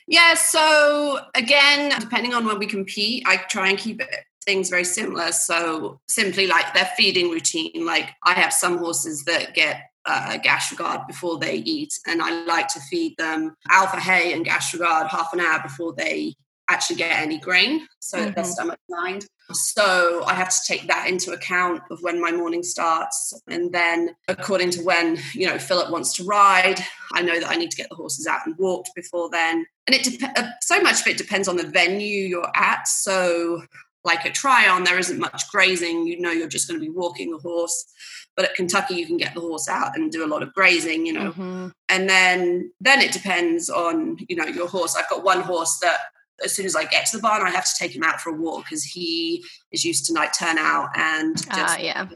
Yeah, 0.08 0.34
so 0.34 1.20
again, 1.34 1.92
depending 2.00 2.34
on 2.34 2.44
when 2.44 2.58
we 2.58 2.66
compete, 2.66 3.22
I 3.26 3.36
try 3.36 3.68
and 3.68 3.78
keep 3.78 4.00
it 4.00 4.10
things 4.44 4.70
very 4.70 4.84
similar. 4.84 5.32
So 5.32 6.00
simply 6.08 6.46
like 6.46 6.72
their 6.74 6.88
feeding 6.96 7.30
routine. 7.30 7.84
Like 7.84 8.10
I 8.24 8.32
have 8.32 8.52
some 8.52 8.78
horses 8.78 9.24
that 9.24 9.54
get 9.54 9.90
uh, 10.06 10.38
Gastro-Gard 10.38 11.06
before 11.06 11.38
they 11.38 11.56
eat. 11.56 11.92
And 12.06 12.22
I 12.22 12.44
like 12.44 12.68
to 12.68 12.80
feed 12.80 13.16
them 13.18 13.54
alpha 13.68 14.00
hay 14.00 14.32
and 14.32 14.44
Gastro-Gard 14.44 15.08
half 15.08 15.32
an 15.32 15.40
hour 15.40 15.60
before 15.62 15.92
they 15.94 16.34
actually 16.68 16.96
get 16.96 17.20
any 17.20 17.38
grain, 17.38 17.86
so 18.00 18.18
mm-hmm. 18.18 18.32
their 18.32 18.44
stomach's 18.44 18.82
lined. 18.88 19.24
So 19.52 20.24
I 20.26 20.34
have 20.34 20.48
to 20.48 20.58
take 20.66 20.88
that 20.88 21.08
into 21.08 21.30
account 21.30 21.82
of 21.92 22.02
when 22.02 22.20
my 22.20 22.32
morning 22.32 22.64
starts. 22.64 23.32
And 23.46 23.72
then 23.72 24.16
according 24.26 24.70
to 24.70 24.82
when, 24.82 25.18
you 25.32 25.46
know, 25.46 25.58
Phillip 25.58 25.92
wants 25.92 26.14
to 26.14 26.24
ride, 26.24 26.80
I 27.12 27.22
know 27.22 27.38
that 27.38 27.48
I 27.48 27.54
need 27.54 27.70
to 27.70 27.76
get 27.76 27.88
the 27.88 27.94
horses 27.94 28.26
out 28.26 28.40
and 28.44 28.58
walked 28.58 28.90
before 28.96 29.30
then. 29.30 29.64
And 29.86 29.94
it 29.94 30.18
dep- 30.18 30.36
uh, 30.36 30.48
so 30.60 30.80
much 30.80 31.02
of 31.02 31.06
it 31.06 31.16
depends 31.16 31.46
on 31.46 31.56
the 31.56 31.68
venue 31.68 32.26
you're 32.26 32.50
at. 32.56 32.88
So 32.88 33.62
like 34.06 34.24
a 34.24 34.30
Tryon, 34.30 34.84
there 34.84 34.98
isn't 34.98 35.18
much 35.18 35.50
grazing. 35.50 36.06
You 36.06 36.20
know, 36.20 36.30
you're 36.30 36.48
just 36.48 36.68
going 36.68 36.80
to 36.80 36.86
be 36.86 36.92
walking 36.92 37.30
the 37.30 37.38
horse. 37.38 37.92
But 38.36 38.46
at 38.46 38.54
Kentucky, 38.54 38.94
you 38.94 39.06
can 39.06 39.16
get 39.16 39.34
the 39.34 39.40
horse 39.40 39.68
out 39.68 39.96
and 39.96 40.12
do 40.12 40.24
a 40.24 40.28
lot 40.28 40.42
of 40.42 40.54
grazing, 40.54 41.04
you 41.04 41.12
know. 41.12 41.32
Mm-hmm. 41.32 41.68
And 41.88 42.08
then 42.08 42.72
then 42.80 43.00
it 43.00 43.12
depends 43.12 43.68
on 43.68 44.16
you 44.28 44.36
know 44.36 44.46
your 44.46 44.68
horse. 44.68 44.96
I've 44.96 45.10
got 45.10 45.24
one 45.24 45.40
horse 45.40 45.78
that 45.82 45.98
as 46.44 46.54
soon 46.54 46.66
as 46.66 46.76
I 46.76 46.84
get 46.84 47.06
to 47.06 47.16
the 47.16 47.22
barn, 47.22 47.42
I 47.42 47.50
have 47.50 47.64
to 47.64 47.74
take 47.78 47.94
him 47.94 48.02
out 48.02 48.20
for 48.20 48.30
a 48.30 48.36
walk 48.36 48.64
because 48.64 48.84
he 48.84 49.44
is 49.72 49.84
used 49.84 50.06
to 50.06 50.12
night 50.12 50.34
turnout 50.38 50.90
and 50.94 51.36
ah, 51.50 51.56
just, 51.56 51.78
uh, 51.78 51.82
yeah. 51.82 52.08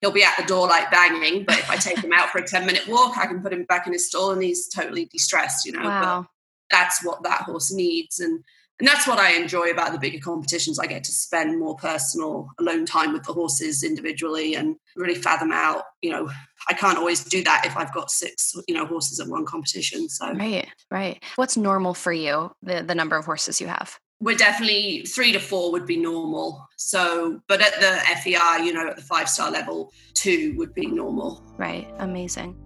He'll 0.00 0.10
be 0.10 0.24
at 0.24 0.36
the 0.38 0.44
door 0.44 0.66
like 0.66 0.90
banging, 0.90 1.44
but 1.44 1.58
if 1.58 1.70
I 1.70 1.76
take 1.76 1.98
him 1.98 2.12
out 2.12 2.30
for 2.30 2.38
a 2.38 2.46
10 2.46 2.66
minute 2.66 2.86
walk, 2.88 3.16
I 3.16 3.26
can 3.26 3.42
put 3.42 3.52
him 3.52 3.64
back 3.64 3.86
in 3.86 3.92
his 3.92 4.08
stall 4.08 4.32
and 4.32 4.42
he's 4.42 4.68
totally 4.68 5.06
distressed, 5.06 5.66
you 5.66 5.72
know. 5.72 5.82
Wow. 5.82 6.22
But 6.22 6.76
that's 6.76 7.04
what 7.04 7.22
that 7.24 7.42
horse 7.42 7.72
needs. 7.72 8.20
And 8.20 8.42
and 8.78 8.86
that's 8.86 9.06
what 9.06 9.18
I 9.18 9.32
enjoy 9.32 9.70
about 9.70 9.92
the 9.92 9.98
bigger 9.98 10.18
competitions. 10.18 10.78
I 10.78 10.86
get 10.86 11.02
to 11.04 11.12
spend 11.12 11.58
more 11.58 11.76
personal 11.76 12.48
alone 12.58 12.84
time 12.84 13.12
with 13.12 13.22
the 13.22 13.32
horses 13.32 13.82
individually 13.82 14.54
and 14.54 14.76
really 14.96 15.14
fathom 15.14 15.50
out, 15.50 15.84
you 16.02 16.10
know, 16.10 16.30
I 16.68 16.74
can't 16.74 16.98
always 16.98 17.24
do 17.24 17.42
that 17.44 17.64
if 17.64 17.76
I've 17.76 17.92
got 17.94 18.10
six, 18.10 18.54
you 18.68 18.74
know, 18.74 18.84
horses 18.84 19.18
at 19.18 19.28
one 19.28 19.46
competition. 19.46 20.08
So 20.08 20.32
Right, 20.32 20.68
right. 20.90 21.22
What's 21.36 21.56
normal 21.56 21.94
for 21.94 22.12
you, 22.12 22.52
the, 22.62 22.82
the 22.82 22.94
number 22.94 23.16
of 23.16 23.24
horses 23.24 23.60
you 23.60 23.66
have? 23.66 23.98
We're 24.20 24.36
definitely 24.36 25.02
three 25.02 25.32
to 25.32 25.38
four 25.38 25.72
would 25.72 25.86
be 25.86 25.96
normal. 25.96 26.66
So, 26.76 27.40
but 27.48 27.60
at 27.60 27.80
the 27.80 27.98
FEI, 28.22 28.64
you 28.64 28.72
know, 28.72 28.88
at 28.88 28.96
the 28.96 29.02
five 29.02 29.28
star 29.28 29.50
level, 29.50 29.92
two 30.14 30.54
would 30.56 30.74
be 30.74 30.86
normal. 30.86 31.42
Right. 31.58 31.88
Amazing. 31.98 32.56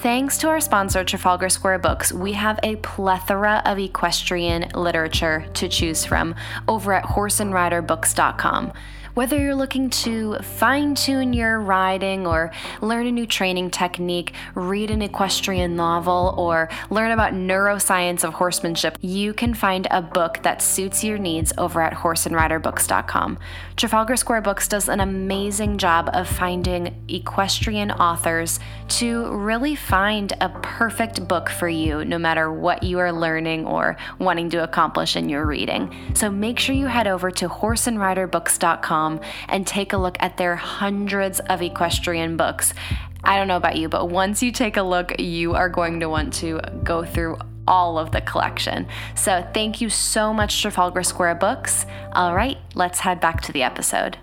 Thanks 0.00 0.38
to 0.38 0.48
our 0.48 0.60
sponsor, 0.60 1.04
Trafalgar 1.04 1.48
Square 1.48 1.80
Books, 1.80 2.12
we 2.12 2.32
have 2.32 2.58
a 2.62 2.76
plethora 2.76 3.62
of 3.64 3.78
equestrian 3.78 4.70
literature 4.74 5.46
to 5.54 5.68
choose 5.68 6.04
from 6.04 6.34
over 6.68 6.92
at 6.92 7.04
horseandriderbooks.com. 7.04 8.72
Whether 9.14 9.38
you're 9.38 9.56
looking 9.56 9.90
to 9.90 10.36
fine 10.38 10.94
tune 10.94 11.32
your 11.32 11.58
riding 11.60 12.26
or 12.26 12.52
learn 12.80 13.06
a 13.06 13.12
new 13.12 13.26
training 13.26 13.70
technique, 13.70 14.32
read 14.54 14.90
an 14.90 15.02
equestrian 15.02 15.74
novel, 15.74 16.34
or 16.38 16.68
learn 16.90 17.10
about 17.10 17.32
neuroscience 17.32 18.22
of 18.22 18.34
horsemanship, 18.34 18.96
you 19.00 19.34
can 19.34 19.52
find 19.52 19.88
a 19.90 20.00
book 20.00 20.38
that 20.44 20.62
suits 20.62 21.02
your 21.02 21.18
needs 21.18 21.52
over 21.58 21.82
at 21.82 21.92
horseandriderbooks.com. 21.92 23.38
Trafalgar 23.80 24.16
Square 24.16 24.42
Books 24.42 24.68
does 24.68 24.90
an 24.90 25.00
amazing 25.00 25.78
job 25.78 26.10
of 26.12 26.28
finding 26.28 27.02
equestrian 27.08 27.90
authors 27.90 28.60
to 28.88 29.34
really 29.34 29.74
find 29.74 30.34
a 30.42 30.50
perfect 30.50 31.26
book 31.26 31.48
for 31.48 31.66
you, 31.66 32.04
no 32.04 32.18
matter 32.18 32.52
what 32.52 32.82
you 32.82 32.98
are 32.98 33.10
learning 33.10 33.66
or 33.66 33.96
wanting 34.18 34.50
to 34.50 34.62
accomplish 34.62 35.16
in 35.16 35.30
your 35.30 35.46
reading. 35.46 36.12
So 36.12 36.30
make 36.30 36.58
sure 36.58 36.74
you 36.74 36.88
head 36.88 37.06
over 37.06 37.30
to 37.30 37.48
horseandriderbooks.com 37.48 39.20
and 39.48 39.66
take 39.66 39.94
a 39.94 39.96
look 39.96 40.18
at 40.20 40.36
their 40.36 40.56
hundreds 40.56 41.40
of 41.40 41.62
equestrian 41.62 42.36
books. 42.36 42.74
I 43.24 43.38
don't 43.38 43.48
know 43.48 43.56
about 43.56 43.76
you, 43.76 43.88
but 43.88 44.10
once 44.10 44.42
you 44.42 44.52
take 44.52 44.76
a 44.76 44.82
look, 44.82 45.18
you 45.18 45.54
are 45.54 45.70
going 45.70 46.00
to 46.00 46.10
want 46.10 46.34
to 46.34 46.60
go 46.84 47.02
through 47.02 47.38
all 47.70 47.98
of 47.98 48.10
the 48.10 48.20
collection. 48.20 48.86
So 49.14 49.48
thank 49.54 49.80
you 49.80 49.88
so 49.88 50.34
much, 50.34 50.60
Trafalgar 50.60 51.02
Square 51.04 51.36
Books. 51.36 51.86
All 52.12 52.34
right, 52.34 52.58
let's 52.74 53.00
head 53.00 53.20
back 53.20 53.40
to 53.42 53.52
the 53.52 53.62
episode. 53.62 54.18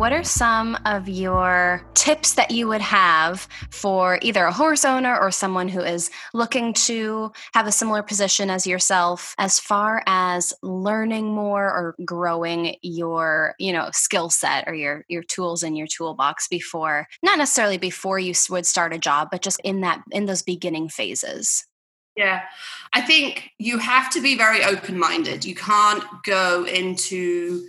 What 0.00 0.14
are 0.14 0.24
some 0.24 0.78
of 0.86 1.10
your 1.10 1.84
tips 1.92 2.32
that 2.32 2.50
you 2.50 2.66
would 2.68 2.80
have 2.80 3.46
for 3.68 4.18
either 4.22 4.46
a 4.46 4.50
horse 4.52 4.86
owner 4.86 5.14
or 5.14 5.30
someone 5.30 5.68
who 5.68 5.82
is 5.82 6.10
looking 6.32 6.72
to 6.86 7.32
have 7.52 7.66
a 7.66 7.70
similar 7.70 8.02
position 8.02 8.48
as 8.48 8.66
yourself 8.66 9.34
as 9.36 9.60
far 9.60 10.02
as 10.06 10.54
learning 10.62 11.34
more 11.34 11.66
or 11.66 11.96
growing 12.06 12.76
your, 12.80 13.54
you 13.58 13.74
know, 13.74 13.90
skill 13.92 14.30
set 14.30 14.66
or 14.66 14.72
your 14.72 15.04
your 15.08 15.22
tools 15.22 15.62
in 15.62 15.76
your 15.76 15.86
toolbox 15.86 16.48
before 16.48 17.06
not 17.22 17.36
necessarily 17.36 17.76
before 17.76 18.18
you 18.18 18.32
would 18.48 18.64
start 18.64 18.94
a 18.94 18.98
job, 18.98 19.28
but 19.30 19.42
just 19.42 19.60
in 19.64 19.82
that 19.82 20.02
in 20.12 20.24
those 20.24 20.40
beginning 20.40 20.88
phases? 20.88 21.66
Yeah, 22.16 22.40
I 22.94 23.02
think 23.02 23.50
you 23.58 23.76
have 23.76 24.08
to 24.12 24.22
be 24.22 24.34
very 24.34 24.64
open 24.64 24.98
minded. 24.98 25.44
You 25.44 25.54
can't 25.54 26.02
go 26.24 26.64
into 26.64 27.68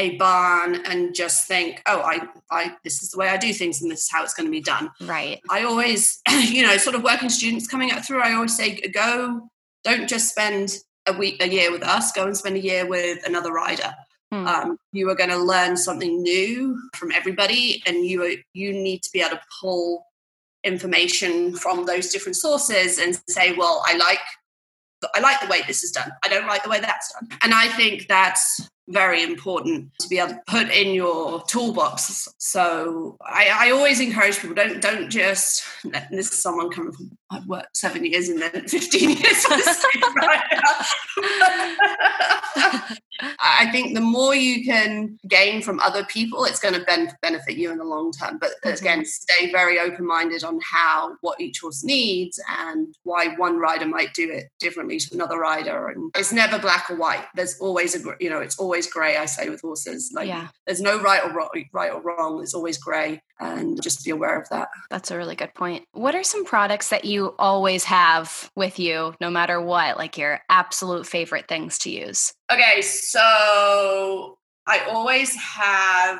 a 0.00 0.16
barn 0.16 0.76
and 0.86 1.14
just 1.14 1.46
think, 1.46 1.82
oh, 1.84 2.00
I, 2.00 2.26
I, 2.50 2.74
this 2.84 3.02
is 3.02 3.10
the 3.10 3.18
way 3.18 3.28
I 3.28 3.36
do 3.36 3.52
things 3.52 3.82
and 3.82 3.90
this 3.90 4.04
is 4.04 4.10
how 4.10 4.24
it's 4.24 4.32
going 4.32 4.46
to 4.46 4.50
be 4.50 4.62
done. 4.62 4.90
Right. 5.02 5.40
I 5.50 5.64
always, 5.64 6.22
you 6.30 6.62
know, 6.62 6.78
sort 6.78 6.96
of 6.96 7.04
working 7.04 7.28
students 7.28 7.68
coming 7.68 7.92
up 7.92 8.04
through, 8.04 8.22
I 8.22 8.32
always 8.32 8.56
say, 8.56 8.80
go, 8.80 9.50
don't 9.84 10.08
just 10.08 10.30
spend 10.30 10.74
a 11.06 11.12
week, 11.12 11.42
a 11.42 11.48
year 11.48 11.70
with 11.70 11.82
us, 11.82 12.12
go 12.12 12.24
and 12.24 12.36
spend 12.36 12.56
a 12.56 12.60
year 12.60 12.86
with 12.86 13.26
another 13.26 13.52
rider. 13.52 13.94
Hmm. 14.32 14.46
Um, 14.46 14.76
you 14.92 15.10
are 15.10 15.14
going 15.14 15.30
to 15.30 15.36
learn 15.36 15.76
something 15.76 16.22
new 16.22 16.80
from 16.96 17.12
everybody, 17.12 17.82
and 17.86 18.06
you 18.06 18.22
are, 18.22 18.32
you 18.54 18.72
need 18.72 19.02
to 19.02 19.10
be 19.12 19.20
able 19.20 19.36
to 19.36 19.42
pull 19.60 20.06
information 20.64 21.54
from 21.56 21.84
those 21.84 22.10
different 22.10 22.36
sources 22.36 22.98
and 22.98 23.20
say, 23.28 23.52
well, 23.52 23.82
I 23.86 23.96
like 23.96 24.20
I 25.14 25.20
like 25.20 25.40
the 25.40 25.46
way 25.46 25.62
this 25.66 25.82
is 25.82 25.92
done. 25.92 26.12
I 26.22 26.28
don't 26.28 26.46
like 26.46 26.62
the 26.62 26.68
way 26.68 26.80
that's 26.80 27.12
done. 27.12 27.28
And 27.42 27.54
I 27.54 27.68
think 27.68 28.06
that's 28.06 28.68
very 28.90 29.22
important 29.22 29.90
to 30.00 30.08
be 30.08 30.18
able 30.18 30.30
to 30.30 30.40
put 30.46 30.70
in 30.70 30.94
your 30.94 31.42
toolbox. 31.44 32.28
So 32.38 33.16
I, 33.24 33.50
I 33.52 33.70
always 33.70 34.00
encourage 34.00 34.38
people 34.38 34.54
don't 34.54 34.80
don't 34.80 35.10
just 35.10 35.62
this 36.10 36.32
is 36.32 36.42
someone 36.42 36.70
coming 36.70 36.92
from 36.92 37.10
I've 37.30 37.46
worked 37.46 37.76
seven 37.76 38.04
years 38.04 38.28
and 38.28 38.42
then 38.42 38.50
15 38.68 39.10
years 39.10 39.46
I 43.38 43.70
think 43.70 43.94
the 43.94 44.00
more 44.00 44.34
you 44.34 44.64
can 44.64 45.18
gain 45.28 45.62
from 45.62 45.80
other 45.80 46.04
people, 46.04 46.44
it's 46.44 46.60
going 46.60 46.74
to 46.74 46.84
ben- 46.84 47.16
benefit 47.22 47.56
you 47.56 47.70
in 47.70 47.78
the 47.78 47.84
long 47.84 48.12
term. 48.12 48.38
But 48.38 48.50
mm-hmm. 48.64 48.78
again, 48.78 49.04
stay 49.04 49.50
very 49.50 49.78
open 49.78 50.06
minded 50.06 50.44
on 50.44 50.60
how, 50.62 51.16
what 51.20 51.40
each 51.40 51.60
horse 51.60 51.84
needs 51.84 52.40
and 52.58 52.94
why 53.04 53.34
one 53.36 53.58
rider 53.58 53.86
might 53.86 54.14
do 54.14 54.30
it 54.30 54.50
differently 54.58 54.98
to 54.98 55.14
another 55.14 55.38
rider. 55.38 55.88
And 55.88 56.10
it's 56.16 56.32
never 56.32 56.58
black 56.58 56.90
or 56.90 56.96
white. 56.96 57.24
There's 57.34 57.58
always 57.58 57.94
a, 57.94 58.14
you 58.20 58.30
know, 58.30 58.40
it's 58.40 58.58
always 58.58 58.86
gray, 58.86 59.16
I 59.16 59.26
say 59.26 59.48
with 59.48 59.60
horses. 59.60 60.12
Like 60.14 60.28
yeah. 60.28 60.48
there's 60.66 60.80
no 60.80 61.00
right 61.00 61.22
or 61.24 61.32
wrong, 61.32 61.50
right 61.72 61.92
or 61.92 62.00
wrong. 62.00 62.42
It's 62.42 62.54
always 62.54 62.78
gray 62.78 63.22
and 63.40 63.82
just 63.82 64.04
be 64.04 64.10
aware 64.10 64.38
of 64.38 64.48
that. 64.50 64.68
That's 64.90 65.10
a 65.10 65.16
really 65.16 65.34
good 65.34 65.54
point. 65.54 65.84
What 65.92 66.14
are 66.14 66.22
some 66.22 66.44
products 66.44 66.90
that 66.90 67.04
you 67.04 67.34
always 67.38 67.84
have 67.84 68.50
with 68.54 68.78
you, 68.78 69.14
no 69.20 69.30
matter 69.30 69.60
what, 69.60 69.96
like 69.96 70.18
your 70.18 70.40
absolute 70.48 71.06
favorite 71.06 71.48
things 71.48 71.78
to 71.80 71.90
use? 71.90 72.32
Okay, 72.52 72.82
so 72.82 74.38
I 74.66 74.80
always 74.88 75.34
have 75.36 76.18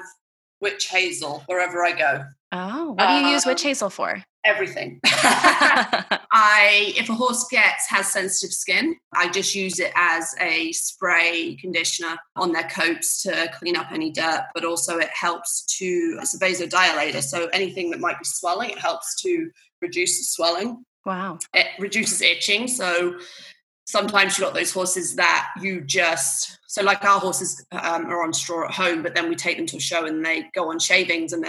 witch 0.61 0.88
hazel 0.90 1.42
wherever 1.46 1.85
I 1.85 1.92
go. 1.92 2.24
Oh, 2.52 2.92
what 2.92 3.06
do 3.06 3.14
you 3.14 3.26
um, 3.26 3.33
use 3.33 3.46
witch 3.46 3.64
um, 3.64 3.68
hazel 3.68 3.90
for? 3.90 4.22
Everything. 4.44 5.00
I, 5.05 6.94
if 6.96 7.09
a 7.11 7.14
horse 7.14 7.46
gets 7.50 7.88
has 7.88 8.11
sensitive 8.11 8.55
skin, 8.55 8.96
I 9.14 9.29
just 9.29 9.55
use 9.55 9.79
it 9.79 9.92
as 9.94 10.35
a 10.40 10.72
spray 10.72 11.57
conditioner 11.61 12.16
on 12.37 12.53
their 12.53 12.68
coats 12.68 13.22
to 13.22 13.50
clean 13.59 13.76
up 13.76 13.92
any 13.92 14.11
dirt. 14.11 14.46
But 14.55 14.64
also, 14.64 14.98
it 14.98 15.11
helps 15.11 15.64
to 15.79 16.18
it's 16.20 16.35
a 16.35 16.38
vasodilator, 16.38 17.22
so 17.22 17.48
anything 17.48 17.90
that 17.90 18.00
might 18.00 18.18
be 18.18 18.24
swelling, 18.24 18.70
it 18.70 18.79
helps 18.79 19.20
to 19.22 19.50
reduce 19.83 20.18
the 20.18 20.24
swelling. 20.24 20.85
Wow! 21.05 21.38
It 21.53 21.66
reduces 21.79 22.22
itching, 22.22 22.68
so 22.68 23.18
sometimes 23.87 24.38
you 24.38 24.44
got 24.44 24.55
those 24.55 24.72
horses 24.72 25.16
that 25.16 25.48
you 25.61 25.81
just 25.83 26.59
so 26.70 26.85
like 26.85 27.04
our 27.04 27.18
horses 27.18 27.66
um, 27.72 28.06
are 28.06 28.22
on 28.22 28.33
straw 28.33 28.64
at 28.66 28.70
home 28.70 29.02
but 29.02 29.12
then 29.12 29.28
we 29.28 29.35
take 29.35 29.56
them 29.56 29.66
to 29.66 29.76
a 29.76 29.80
show 29.80 30.06
and 30.06 30.24
they 30.24 30.44
go 30.54 30.70
on 30.70 30.78
shavings 30.78 31.33
and 31.33 31.44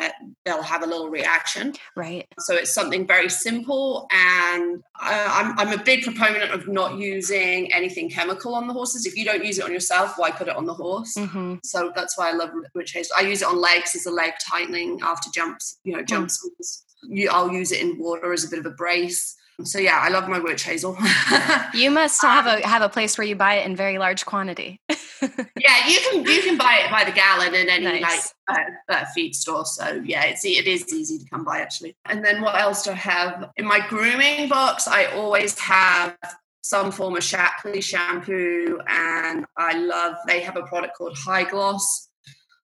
they'll 0.46 0.64
have 0.64 0.82
a 0.82 0.88
little 0.88 1.10
reaction. 1.10 1.74
Right. 1.96 2.28
So 2.40 2.56
it's 2.56 2.74
something 2.74 3.06
very 3.06 3.30
simple 3.30 4.08
and 4.12 4.82
I, 5.00 5.26
I'm, 5.30 5.60
I'm 5.60 5.80
a 5.80 5.84
big 5.84 6.04
proponent 6.04 6.52
of 6.52 6.68
not 6.68 6.98
using 6.98 7.72
anything 7.72 8.10
chemical 8.10 8.56
on 8.56 8.66
the 8.66 8.74
horses. 8.74 9.06
If 9.06 9.16
you 9.16 9.24
don't 9.24 9.46
use 9.46 9.60
it 9.60 9.66
on 9.66 9.72
yourself 9.72 10.16
why 10.18 10.32
put 10.32 10.48
it 10.48 10.56
on 10.56 10.66
the 10.66 10.74
horse? 10.74 11.14
Mm-hmm. 11.16 11.56
so 11.64 11.92
that's 11.96 12.18
why 12.18 12.30
i 12.30 12.34
love 12.34 12.50
witch 12.74 12.94
hazel 12.94 13.16
i 13.18 13.22
use 13.22 13.42
it 13.42 13.48
on 13.48 13.60
legs 13.60 13.96
as 13.96 14.06
a 14.06 14.12
leg 14.12 14.34
tightening 14.50 15.00
after 15.04 15.30
jumps 15.30 15.80
you 15.84 15.94
know 15.94 16.04
jumps 16.04 16.44
mm. 16.44 17.28
I'll 17.32 17.52
use 17.52 17.72
it 17.72 17.82
in 17.82 17.98
water 17.98 18.32
as 18.32 18.44
a 18.44 18.50
bit 18.50 18.60
of 18.60 18.66
a 18.66 18.72
brace 18.72 19.36
so 19.66 19.80
yeah, 19.80 20.00
I 20.02 20.10
love 20.10 20.28
my 20.28 20.40
witch 20.40 20.64
hazel. 20.64 20.98
you 21.74 21.92
must 21.92 22.22
have 22.22 22.46
a 22.46 22.66
have 22.66 22.82
a 22.82 22.90
place 22.90 23.18
where 23.18 23.26
you 23.26 23.36
buy 23.36 23.56
it 23.56 23.66
in 23.66 23.76
very 23.76 23.98
large 23.98 24.26
quantity. 24.26 24.80
yeah, 24.90 25.88
you 25.88 26.00
can 26.10 26.26
you 26.26 26.42
can 26.42 26.58
buy 26.58 26.82
it 26.86 26.92
by 26.92 27.04
the 27.04 27.12
gallon 27.12 27.54
in 27.54 27.70
any 27.70 28.00
nice. 28.00 28.34
like 28.48 28.68
uh, 28.90 28.94
uh, 28.94 29.06
feed 29.14 29.36
store. 29.36 29.66
So 29.66 30.02
yeah, 30.04 30.26
it's 30.26 30.46
it 30.46 30.68
is 30.68 30.94
easy 30.94 31.20
to 31.20 31.26
come 31.30 31.44
by 31.44 31.60
actually. 31.60 31.96
And 32.06 32.24
then 32.24 32.42
what 32.42 32.60
else 32.60 32.84
do 32.84 32.92
I 32.92 32.96
have 32.96 33.50
in 33.58 33.66
my 33.66 33.86
grooming 33.88 34.50
box? 34.50 34.88
I 34.88 35.06
always 35.06 35.58
have 35.60 36.18
some 36.62 36.92
form 36.92 37.16
of 37.16 37.24
Shapley 37.24 37.82
shampoo, 37.82 38.80
and 38.88 39.46
I 39.58 39.78
love 39.78 40.16
they 40.28 40.42
have 40.42 40.58
a 40.58 40.64
product 40.64 40.98
called 40.98 41.18
High 41.18 41.44
Gloss 41.44 42.10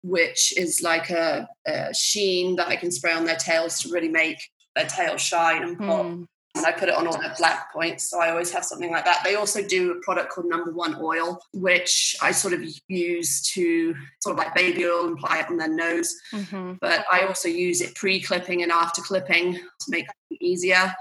which 0.02 0.58
is 0.58 0.82
like 0.82 1.10
a, 1.10 1.46
a, 1.68 1.94
sheen 1.94 2.56
that 2.56 2.70
I 2.70 2.78
can 2.78 2.90
spray 2.90 3.12
on 3.12 3.26
their 3.26 3.36
tails 3.36 3.82
to 3.82 3.90
really 3.90 4.08
make 4.08 4.38
their 4.74 4.86
tails 4.86 5.20
shine 5.20 5.62
and 5.62 5.78
pop. 5.78 6.06
Mm 6.06 6.26
and 6.56 6.66
I 6.66 6.72
put 6.72 6.90
it 6.90 6.96
on 6.96 7.08
all 7.08 7.20
their 7.20 7.34
black 7.38 7.72
points. 7.72 8.10
So 8.10 8.20
I 8.20 8.32
always 8.32 8.52
have 8.52 8.66
something 8.66 8.92
like 8.92 9.06
that. 9.06 9.22
They 9.24 9.36
also 9.36 9.62
do 9.66 9.92
a 9.92 10.02
product 10.02 10.32
called 10.32 10.48
Number 10.48 10.72
One 10.72 10.96
Oil, 11.00 11.42
which 11.54 12.16
I 12.22 12.32
sort 12.32 12.54
of 12.54 12.62
use 12.88 13.42
to 13.54 13.96
sort 14.20 14.34
of 14.34 14.38
like 14.38 14.56
baby 14.56 14.86
oil 14.86 15.08
and 15.08 15.18
apply 15.18 15.40
it 15.40 15.50
on 15.50 15.58
their 15.58 15.70
nose. 15.70 16.16
Mm-hmm. 16.34 16.74
But 16.82 17.06
I 17.12 17.22
also 17.22 17.50
use 17.50 17.82
it 17.82 17.96
pre 17.96 18.20
clipping 18.20 18.64
and 18.64 18.72
after 18.72 19.02
clipping 19.02 19.54
to 19.54 19.90
make 19.90 20.08
it 20.32 20.38
easier. 20.42 20.94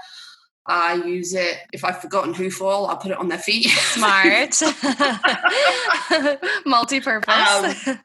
I 0.69 0.93
use 0.93 1.33
it 1.33 1.57
if 1.73 1.83
I've 1.83 1.99
forgotten 1.99 2.33
hoof 2.33 2.61
oil, 2.61 2.85
I'll 2.85 2.97
put 2.97 3.11
it 3.11 3.17
on 3.17 3.27
their 3.27 3.39
feet. 3.39 3.67
Smart. 3.69 4.61
Multi-purpose. 6.65 7.87
Um, 7.87 7.99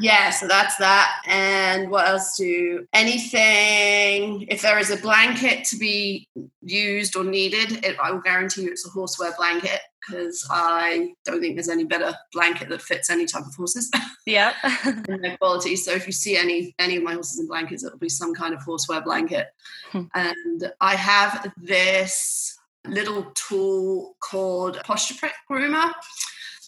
yeah, 0.00 0.30
so 0.30 0.48
that's 0.48 0.76
that. 0.78 1.12
And 1.26 1.90
what 1.90 2.08
else 2.08 2.36
do 2.38 2.86
anything 2.94 4.46
if 4.48 4.62
there 4.62 4.78
is 4.78 4.90
a 4.90 4.96
blanket 4.96 5.64
to 5.66 5.76
be 5.76 6.26
used 6.62 7.16
or 7.16 7.24
needed, 7.24 7.84
it, 7.84 7.96
I 8.02 8.12
will 8.12 8.20
guarantee 8.20 8.62
you 8.62 8.70
it's 8.70 8.86
a 8.86 8.90
horseware 8.90 9.36
blanket 9.36 9.80
because 10.06 10.46
I 10.50 11.14
don't 11.24 11.40
think 11.40 11.56
there's 11.56 11.68
any 11.68 11.84
better 11.84 12.14
blanket 12.32 12.68
that 12.68 12.82
fits 12.82 13.10
any 13.10 13.26
type 13.26 13.46
of 13.46 13.54
horses. 13.54 13.90
Yeah. 14.28 14.54
and 14.84 15.22
their 15.22 15.36
quality. 15.36 15.76
So 15.76 15.92
if 15.92 16.04
you 16.08 16.12
see 16.12 16.36
any 16.36 16.74
any 16.80 16.96
of 16.96 17.04
my 17.04 17.14
horses 17.14 17.38
in 17.38 17.46
blankets, 17.46 17.84
it'll 17.84 17.96
be 17.96 18.08
some 18.08 18.34
kind 18.34 18.54
of 18.54 18.60
horseware 18.60 19.04
blanket. 19.04 19.46
Hmm. 19.92 20.06
And 20.14 20.72
I 20.80 20.96
have 20.96 21.52
this 21.56 22.58
little 22.88 23.30
tool 23.36 24.16
called 24.18 24.80
Posture 24.82 25.14
Prep 25.14 25.32
Groomer. 25.48 25.92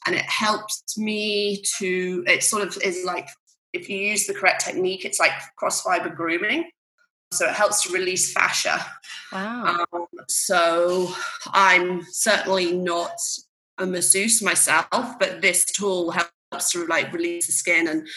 And 0.06 0.14
it 0.14 0.24
helps 0.24 0.96
me 0.96 1.60
to, 1.78 2.22
it 2.28 2.44
sort 2.44 2.62
of 2.62 2.78
is 2.82 3.04
like 3.04 3.28
if 3.72 3.88
you 3.88 3.98
use 3.98 4.26
the 4.26 4.34
correct 4.34 4.64
technique, 4.64 5.04
it's 5.04 5.20
like 5.20 5.32
cross 5.56 5.82
fiber 5.82 6.08
grooming. 6.08 6.70
So 7.32 7.46
it 7.46 7.54
helps 7.54 7.82
to 7.82 7.92
release 7.92 8.32
fascia. 8.32 8.84
Wow. 9.32 9.86
Um, 9.92 10.06
so 10.28 11.12
I'm 11.48 12.02
certainly 12.10 12.72
not 12.72 13.12
a 13.78 13.86
masseuse 13.86 14.42
myself, 14.42 15.18
but 15.18 15.40
this 15.42 15.64
tool 15.64 16.10
helps 16.10 16.72
to 16.72 16.86
like 16.86 17.12
release 17.12 17.46
the 17.46 17.52
skin 17.52 17.88
and 17.88 18.08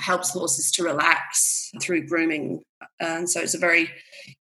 helps 0.00 0.30
horses 0.30 0.70
to 0.72 0.84
relax 0.84 1.70
through 1.80 2.06
grooming. 2.06 2.62
And 3.00 3.28
so 3.28 3.40
it's 3.40 3.54
a 3.54 3.58
very 3.58 3.90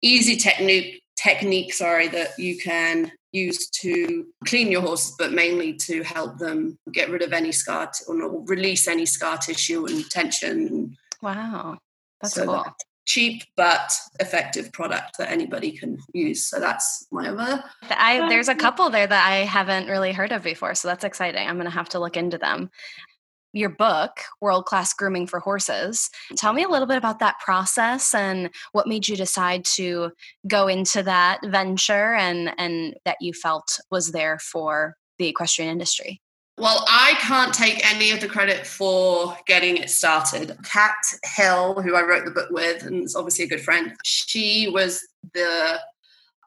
easy 0.01 0.35
technique 0.35 1.01
technique, 1.15 1.73
sorry, 1.73 2.07
that 2.07 2.37
you 2.37 2.57
can 2.57 3.11
use 3.31 3.69
to 3.69 4.25
clean 4.45 4.71
your 4.71 4.81
horses, 4.81 5.15
but 5.17 5.33
mainly 5.33 5.73
to 5.73 6.01
help 6.03 6.37
them 6.37 6.77
get 6.91 7.09
rid 7.09 7.21
of 7.21 7.33
any 7.33 7.51
scar 7.51 7.87
t- 7.87 8.05
or 8.07 8.43
release 8.45 8.87
any 8.87 9.05
scar 9.05 9.37
tissue 9.37 9.85
and 9.85 10.09
tension. 10.09 10.95
Wow, 11.21 11.77
that's 12.21 12.35
so 12.35 12.45
cool. 12.45 12.65
Cheap 13.05 13.43
but 13.55 13.91
effective 14.19 14.71
product 14.71 15.17
that 15.17 15.31
anybody 15.31 15.71
can 15.71 15.97
use. 16.13 16.45
So 16.45 16.59
that's 16.59 17.07
my 17.11 17.29
other. 17.29 17.63
I, 17.89 18.29
there's 18.29 18.49
a 18.49 18.55
couple 18.55 18.89
there 18.89 19.07
that 19.07 19.27
I 19.27 19.37
haven't 19.45 19.87
really 19.87 20.11
heard 20.11 20.31
of 20.31 20.43
before, 20.43 20.75
so 20.75 20.87
that's 20.87 21.03
exciting. 21.03 21.47
I'm 21.47 21.55
going 21.55 21.65
to 21.65 21.71
have 21.71 21.89
to 21.89 21.99
look 21.99 22.17
into 22.17 22.37
them 22.37 22.69
your 23.53 23.69
book, 23.69 24.21
World 24.41 24.65
Class 24.65 24.93
Grooming 24.93 25.27
for 25.27 25.39
Horses. 25.39 26.09
Tell 26.35 26.53
me 26.53 26.63
a 26.63 26.69
little 26.69 26.87
bit 26.87 26.97
about 26.97 27.19
that 27.19 27.39
process 27.39 28.13
and 28.13 28.49
what 28.73 28.87
made 28.87 29.07
you 29.07 29.15
decide 29.15 29.65
to 29.65 30.11
go 30.47 30.67
into 30.67 31.03
that 31.03 31.39
venture 31.45 32.13
and, 32.13 32.51
and 32.57 32.95
that 33.05 33.17
you 33.21 33.33
felt 33.33 33.79
was 33.89 34.11
there 34.11 34.37
for 34.39 34.95
the 35.17 35.27
equestrian 35.27 35.71
industry. 35.71 36.21
Well, 36.59 36.83
I 36.89 37.13
can't 37.19 37.53
take 37.53 37.89
any 37.89 38.11
of 38.11 38.19
the 38.19 38.27
credit 38.27 38.67
for 38.67 39.37
getting 39.47 39.77
it 39.77 39.89
started. 39.89 40.57
Kat 40.63 40.93
Hill, 41.23 41.81
who 41.81 41.95
I 41.95 42.01
wrote 42.01 42.25
the 42.25 42.31
book 42.31 42.49
with, 42.49 42.83
and 42.83 43.05
is 43.05 43.15
obviously 43.15 43.45
a 43.45 43.47
good 43.47 43.61
friend, 43.61 43.95
she 44.03 44.67
was 44.67 45.07
the 45.33 45.79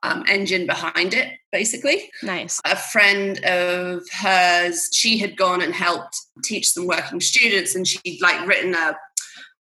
um, 0.03 0.25
engine 0.29 0.66
behind 0.66 1.14
it, 1.14 1.33
basically. 1.51 2.11
Nice. 2.22 2.61
A 2.66 2.77
friend 2.77 3.42
of 3.44 4.03
hers, 4.12 4.90
she 4.92 5.16
had 5.16 5.35
gone 5.35 5.62
and 5.62 5.72
helped 5.72 6.14
teach 6.44 6.68
some 6.68 6.87
working 6.87 7.20
students, 7.20 7.75
and 7.75 7.88
she'd 7.88 8.20
like 8.20 8.46
written 8.46 8.75
a 8.75 8.94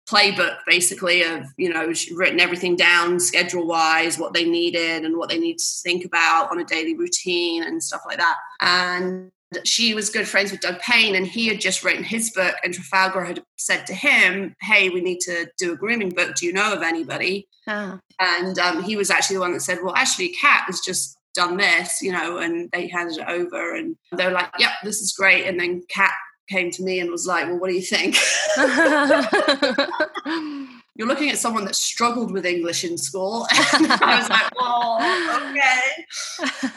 playbook 0.09 0.57
basically 0.67 1.21
of 1.21 1.45
you 1.57 1.71
know 1.71 1.93
written 2.15 2.41
everything 2.41 2.75
down 2.75 3.17
schedule 3.17 3.65
wise 3.65 4.17
what 4.17 4.33
they 4.33 4.43
needed 4.43 5.05
and 5.05 5.15
what 5.15 5.29
they 5.29 5.37
need 5.37 5.57
to 5.57 5.65
think 5.83 6.03
about 6.03 6.51
on 6.51 6.59
a 6.59 6.65
daily 6.65 6.97
routine 6.97 7.63
and 7.63 7.81
stuff 7.81 8.01
like 8.05 8.17
that 8.17 8.35
and 8.59 9.31
she 9.63 9.93
was 9.93 10.09
good 10.09 10.27
friends 10.27 10.51
with 10.51 10.61
Doug 10.61 10.79
Payne, 10.79 11.15
and 11.15 11.27
he 11.27 11.47
had 11.47 11.59
just 11.59 11.83
written 11.83 12.03
his 12.03 12.31
book. 12.31 12.55
And 12.63 12.73
Trafalgar 12.73 13.23
had 13.23 13.43
said 13.57 13.85
to 13.87 13.93
him, 13.93 14.55
"Hey, 14.61 14.89
we 14.89 15.01
need 15.01 15.19
to 15.21 15.47
do 15.57 15.73
a 15.73 15.75
grooming 15.75 16.09
book. 16.09 16.35
Do 16.35 16.45
you 16.45 16.53
know 16.53 16.73
of 16.73 16.81
anybody?" 16.81 17.47
Oh. 17.67 17.99
And 18.19 18.57
um, 18.59 18.83
he 18.83 18.95
was 18.95 19.09
actually 19.09 19.37
the 19.37 19.41
one 19.41 19.53
that 19.53 19.61
said, 19.61 19.79
"Well, 19.83 19.95
actually, 19.95 20.29
Kat 20.29 20.63
has 20.67 20.79
just 20.79 21.17
done 21.33 21.57
this, 21.57 22.01
you 22.01 22.11
know." 22.11 22.37
And 22.37 22.69
they 22.71 22.87
handed 22.87 23.17
it 23.17 23.27
over, 23.27 23.75
and 23.75 23.95
they 24.15 24.25
were 24.25 24.31
like, 24.31 24.51
"Yep, 24.59 24.71
this 24.83 25.01
is 25.01 25.13
great." 25.13 25.45
And 25.45 25.59
then 25.59 25.83
Kat 25.89 26.13
came 26.49 26.71
to 26.71 26.83
me 26.83 26.99
and 26.99 27.11
was 27.11 27.27
like, 27.27 27.47
"Well, 27.47 27.59
what 27.59 27.69
do 27.69 27.75
you 27.75 27.81
think?" 27.81 28.17
you're 30.95 31.07
looking 31.07 31.29
at 31.29 31.37
someone 31.37 31.63
that 31.65 31.75
struggled 31.75 32.31
with 32.31 32.45
English 32.45 32.83
in 32.83 32.97
school. 32.97 33.47
And 33.73 33.87
I 33.91 34.19
was 34.19 34.29
like, 34.29 34.51
oh, 34.57 35.49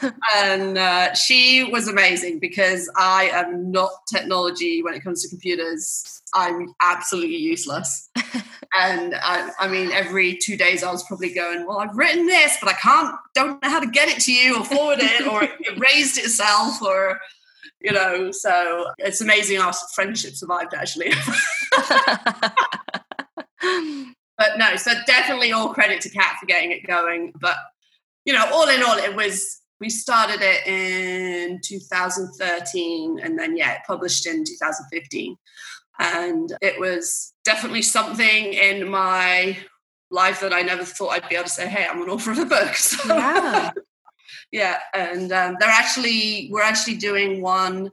okay. 0.00 0.10
and 0.36 0.78
uh, 0.78 1.14
she 1.14 1.64
was 1.64 1.88
amazing 1.88 2.38
because 2.38 2.90
I 2.96 3.30
am 3.32 3.72
not 3.72 3.90
technology 4.06 4.82
when 4.82 4.94
it 4.94 5.02
comes 5.02 5.22
to 5.22 5.28
computers. 5.28 6.22
I'm 6.32 6.74
absolutely 6.80 7.36
useless. 7.36 8.08
and 8.74 9.16
I, 9.16 9.50
I, 9.58 9.68
mean, 9.68 9.90
every 9.90 10.36
two 10.36 10.56
days 10.56 10.84
I 10.84 10.92
was 10.92 11.02
probably 11.04 11.34
going, 11.34 11.66
well, 11.66 11.78
I've 11.78 11.96
written 11.96 12.26
this, 12.26 12.56
but 12.62 12.70
I 12.70 12.74
can't, 12.74 13.16
don't 13.34 13.60
know 13.62 13.68
how 13.68 13.80
to 13.80 13.90
get 13.90 14.08
it 14.08 14.20
to 14.22 14.32
you 14.32 14.58
or 14.58 14.64
forward 14.64 14.98
it 15.00 15.26
or 15.26 15.42
it 15.42 15.78
raised 15.78 16.18
itself 16.18 16.80
or, 16.82 17.18
you 17.80 17.92
know, 17.92 18.30
so 18.30 18.86
it's 18.98 19.20
amazing 19.20 19.58
our 19.58 19.72
friendship 19.94 20.34
survived 20.34 20.72
actually 20.72 21.12
but 24.38 24.58
no, 24.58 24.76
so 24.76 24.92
definitely 25.06 25.52
all 25.52 25.72
credit 25.72 26.00
to 26.02 26.10
Kat 26.10 26.36
for 26.40 26.46
getting 26.46 26.72
it 26.72 26.86
going. 26.86 27.32
But 27.40 27.56
you 28.24 28.32
know, 28.32 28.46
all 28.52 28.68
in 28.68 28.82
all, 28.82 28.96
it 28.96 29.14
was 29.14 29.60
we 29.80 29.90
started 29.90 30.40
it 30.40 30.66
in 30.66 31.60
2013 31.62 33.18
and 33.22 33.38
then 33.38 33.56
yeah, 33.56 33.74
it 33.74 33.80
published 33.86 34.26
in 34.26 34.44
2015. 34.44 35.36
And 35.98 36.56
it 36.60 36.80
was 36.80 37.32
definitely 37.44 37.82
something 37.82 38.52
in 38.52 38.88
my 38.88 39.58
life 40.10 40.40
that 40.40 40.52
I 40.52 40.62
never 40.62 40.84
thought 40.84 41.10
I'd 41.10 41.28
be 41.28 41.36
able 41.36 41.44
to 41.44 41.50
say, 41.50 41.68
hey, 41.68 41.86
I'm 41.88 42.02
an 42.02 42.08
author 42.08 42.32
of 42.32 42.38
a 42.38 42.46
book. 42.46 42.74
So, 42.74 43.14
yeah. 43.14 43.70
yeah. 44.52 44.78
And 44.92 45.30
um, 45.32 45.56
they're 45.60 45.68
actually, 45.68 46.48
we're 46.50 46.62
actually 46.62 46.96
doing 46.96 47.42
one, 47.42 47.92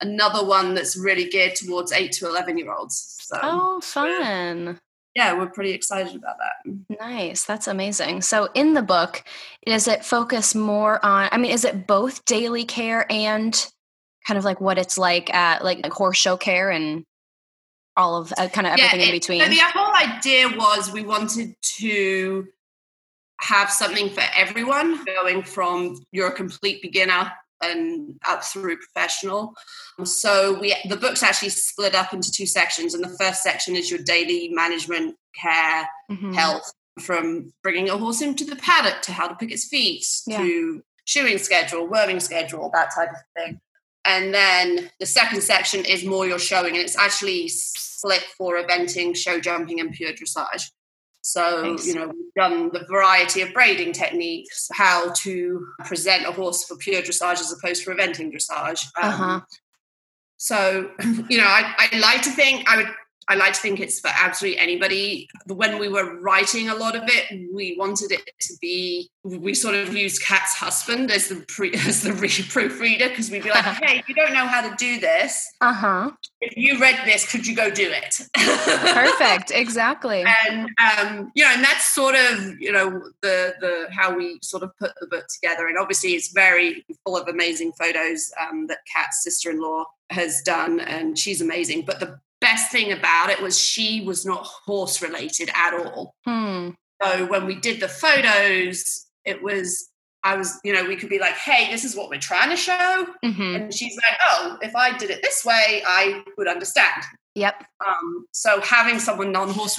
another 0.00 0.44
one 0.44 0.74
that's 0.74 0.96
really 0.96 1.28
geared 1.28 1.54
towards 1.54 1.92
eight 1.92 2.12
to 2.12 2.26
11 2.26 2.58
year 2.58 2.72
olds. 2.72 3.16
So, 3.20 3.38
oh, 3.42 3.80
fun 3.80 4.80
yeah, 5.16 5.32
we're 5.32 5.46
pretty 5.46 5.70
excited 5.70 6.14
about 6.14 6.36
that. 6.38 6.98
Nice. 7.00 7.44
That's 7.46 7.66
amazing. 7.66 8.20
So, 8.20 8.50
in 8.52 8.74
the 8.74 8.82
book, 8.82 9.24
does 9.64 9.88
it 9.88 10.04
focus 10.04 10.54
more 10.54 11.02
on, 11.02 11.30
I 11.32 11.38
mean, 11.38 11.52
is 11.52 11.64
it 11.64 11.86
both 11.86 12.26
daily 12.26 12.66
care 12.66 13.10
and 13.10 13.54
kind 14.28 14.36
of 14.36 14.44
like 14.44 14.60
what 14.60 14.76
it's 14.76 14.98
like 14.98 15.32
at 15.32 15.64
like, 15.64 15.80
like 15.82 15.92
horse 15.92 16.18
show 16.18 16.36
care 16.36 16.70
and 16.70 17.04
all 17.96 18.16
of 18.18 18.34
uh, 18.36 18.48
kind 18.48 18.66
of 18.66 18.74
everything 18.74 19.00
yeah, 19.00 19.06
it, 19.06 19.08
in 19.08 19.16
between? 19.16 19.40
So 19.40 19.48
the 19.48 19.60
whole 19.74 20.16
idea 20.16 20.48
was 20.54 20.92
we 20.92 21.02
wanted 21.02 21.54
to 21.78 22.46
have 23.40 23.70
something 23.70 24.10
for 24.10 24.22
everyone, 24.36 25.02
going 25.06 25.44
from 25.44 25.98
you're 26.12 26.28
a 26.28 26.32
complete 26.32 26.82
beginner 26.82 27.32
and 27.70 28.18
up 28.26 28.44
through 28.44 28.76
professional. 28.76 29.54
So 30.04 30.58
we 30.60 30.74
the 30.88 30.96
book's 30.96 31.22
actually 31.22 31.50
split 31.50 31.94
up 31.94 32.12
into 32.12 32.30
two 32.30 32.46
sections, 32.46 32.94
and 32.94 33.02
the 33.02 33.16
first 33.18 33.42
section 33.42 33.76
is 33.76 33.90
your 33.90 34.00
daily 34.04 34.50
management, 34.50 35.16
care, 35.40 35.88
mm-hmm. 36.10 36.32
health, 36.32 36.70
from 37.00 37.52
bringing 37.62 37.88
a 37.88 37.96
horse 37.96 38.22
into 38.22 38.44
the 38.44 38.56
paddock 38.56 39.02
to 39.02 39.12
how 39.12 39.28
to 39.28 39.34
pick 39.34 39.52
its 39.52 39.68
feet 39.68 40.04
yeah. 40.26 40.38
to 40.38 40.82
shoeing 41.04 41.38
schedule, 41.38 41.86
worming 41.86 42.20
schedule, 42.20 42.70
that 42.72 42.90
type 42.94 43.10
of 43.10 43.16
thing. 43.36 43.60
And 44.04 44.32
then 44.32 44.90
the 45.00 45.06
second 45.06 45.42
section 45.42 45.84
is 45.84 46.04
more 46.04 46.26
your 46.26 46.38
showing, 46.38 46.74
and 46.74 46.82
it's 46.82 46.96
actually 46.96 47.48
split 47.48 48.24
for 48.38 48.56
eventing, 48.62 49.16
show 49.16 49.40
jumping, 49.40 49.80
and 49.80 49.92
pure 49.92 50.12
dressage. 50.12 50.70
So, 51.26 51.62
Thanks. 51.62 51.86
you 51.86 51.94
know, 51.94 52.06
we've 52.06 52.34
done 52.36 52.70
the 52.72 52.84
variety 52.88 53.42
of 53.42 53.52
braiding 53.52 53.92
techniques, 53.92 54.68
how 54.72 55.10
to 55.22 55.66
present 55.84 56.24
a 56.24 56.30
horse 56.30 56.64
for 56.64 56.76
pure 56.76 57.02
dressage 57.02 57.40
as 57.40 57.52
opposed 57.52 57.82
to 57.84 57.90
eventing 57.90 58.32
dressage. 58.32 58.86
Um, 58.96 59.10
uh-huh. 59.10 59.40
So, 60.36 60.90
you 61.28 61.38
know, 61.38 61.46
I, 61.46 61.88
I 61.92 61.98
like 61.98 62.22
to 62.22 62.30
think 62.30 62.70
I 62.70 62.76
would 62.76 62.88
I 63.28 63.34
like 63.34 63.54
to 63.54 63.60
think 63.60 63.80
it's 63.80 63.98
for 63.98 64.08
absolutely 64.08 64.58
anybody. 64.58 65.28
When 65.46 65.78
we 65.78 65.88
were 65.88 66.20
writing 66.20 66.68
a 66.68 66.74
lot 66.76 66.94
of 66.94 67.02
it, 67.06 67.52
we 67.52 67.76
wanted 67.76 68.12
it 68.12 68.22
to 68.40 68.54
be. 68.60 69.10
We 69.24 69.52
sort 69.52 69.74
of 69.74 69.92
used 69.96 70.22
Kat's 70.22 70.54
husband 70.54 71.10
as 71.10 71.28
the 71.28 71.44
pre, 71.48 71.74
as 71.86 72.02
the 72.02 72.12
re- 72.12 72.28
proofreader 72.48 73.08
because 73.08 73.30
we'd 73.30 73.42
be 73.42 73.50
like, 73.50 73.64
"Hey, 73.82 74.04
you 74.06 74.14
don't 74.14 74.32
know 74.32 74.46
how 74.46 74.68
to 74.68 74.74
do 74.76 75.00
this. 75.00 75.50
Uh 75.60 75.72
huh. 75.72 76.10
If 76.40 76.56
you 76.56 76.78
read 76.78 77.00
this, 77.04 77.30
could 77.30 77.46
you 77.46 77.56
go 77.56 77.68
do 77.68 77.90
it?" 77.90 78.20
Perfect. 78.36 79.50
Exactly. 79.50 80.24
and 80.48 80.70
um, 80.98 81.32
you 81.34 81.42
know, 81.42 81.50
and 81.50 81.64
that's 81.64 81.92
sort 81.92 82.14
of 82.14 82.60
you 82.60 82.70
know 82.70 83.02
the 83.22 83.54
the 83.60 83.88
how 83.90 84.16
we 84.16 84.38
sort 84.42 84.62
of 84.62 84.70
put 84.78 84.92
the 85.00 85.08
book 85.08 85.26
together. 85.28 85.66
And 85.66 85.76
obviously, 85.78 86.10
it's 86.10 86.32
very 86.32 86.84
full 87.04 87.16
of 87.16 87.26
amazing 87.26 87.72
photos 87.72 88.30
um, 88.40 88.68
that 88.68 88.78
Kat's 88.92 89.24
sister-in-law 89.24 89.84
has 90.10 90.42
done, 90.42 90.78
and 90.78 91.18
she's 91.18 91.40
amazing. 91.40 91.84
But 91.84 91.98
the 91.98 92.20
best 92.46 92.70
thing 92.70 92.92
about 92.92 93.30
it 93.30 93.42
was 93.42 93.58
she 93.58 94.02
was 94.02 94.24
not 94.24 94.46
horse 94.46 95.02
related 95.02 95.50
at 95.54 95.74
all. 95.74 96.14
Hmm. 96.24 96.70
So 97.02 97.26
when 97.26 97.44
we 97.44 97.56
did 97.56 97.80
the 97.80 97.88
photos, 97.88 99.06
it 99.24 99.42
was 99.42 99.90
I 100.22 100.36
was, 100.36 100.58
you 100.64 100.72
know, 100.72 100.84
we 100.84 100.96
could 100.96 101.08
be 101.08 101.20
like, 101.20 101.34
hey, 101.34 101.70
this 101.70 101.84
is 101.84 101.94
what 101.94 102.08
we're 102.10 102.18
trying 102.18 102.50
to 102.50 102.56
show. 102.56 103.06
Mm-hmm. 103.24 103.54
And 103.54 103.74
she's 103.74 103.96
like, 103.96 104.18
oh, 104.28 104.58
if 104.60 104.74
I 104.74 104.96
did 104.96 105.10
it 105.10 105.22
this 105.22 105.44
way, 105.44 105.84
I 105.86 106.24
would 106.36 106.48
understand. 106.48 107.02
Yep. 107.36 107.62
Um, 107.86 108.26
so 108.32 108.60
having 108.60 108.98
someone 108.98 109.30
non-horse 109.30 109.78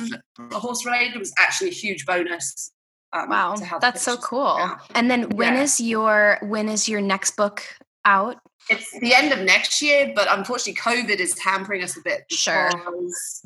horse 0.52 0.86
related 0.86 1.20
was 1.20 1.34
actually 1.38 1.70
a 1.70 1.74
huge 1.74 2.06
bonus. 2.06 2.72
Um, 3.14 3.30
wow, 3.30 3.56
that's 3.82 4.04
so 4.04 4.16
cool. 4.18 4.58
And 4.94 5.10
then 5.12 5.30
when 5.30 5.56
yeah. 5.56 5.64
is 5.64 5.82
your 5.82 6.40
when 6.44 6.70
is 6.70 6.88
your 6.88 7.02
next 7.02 7.36
book 7.36 7.64
out? 8.06 8.38
It's 8.70 9.00
the 9.00 9.14
end 9.14 9.32
of 9.32 9.40
next 9.40 9.82
year, 9.82 10.12
but 10.16 10.28
unfortunately, 10.30 10.76
COVID 10.82 11.20
is 11.20 11.38
hampering 11.40 11.84
us 11.84 11.98
a 11.98 12.02
bit. 12.02 12.26
Sure. 12.32 12.70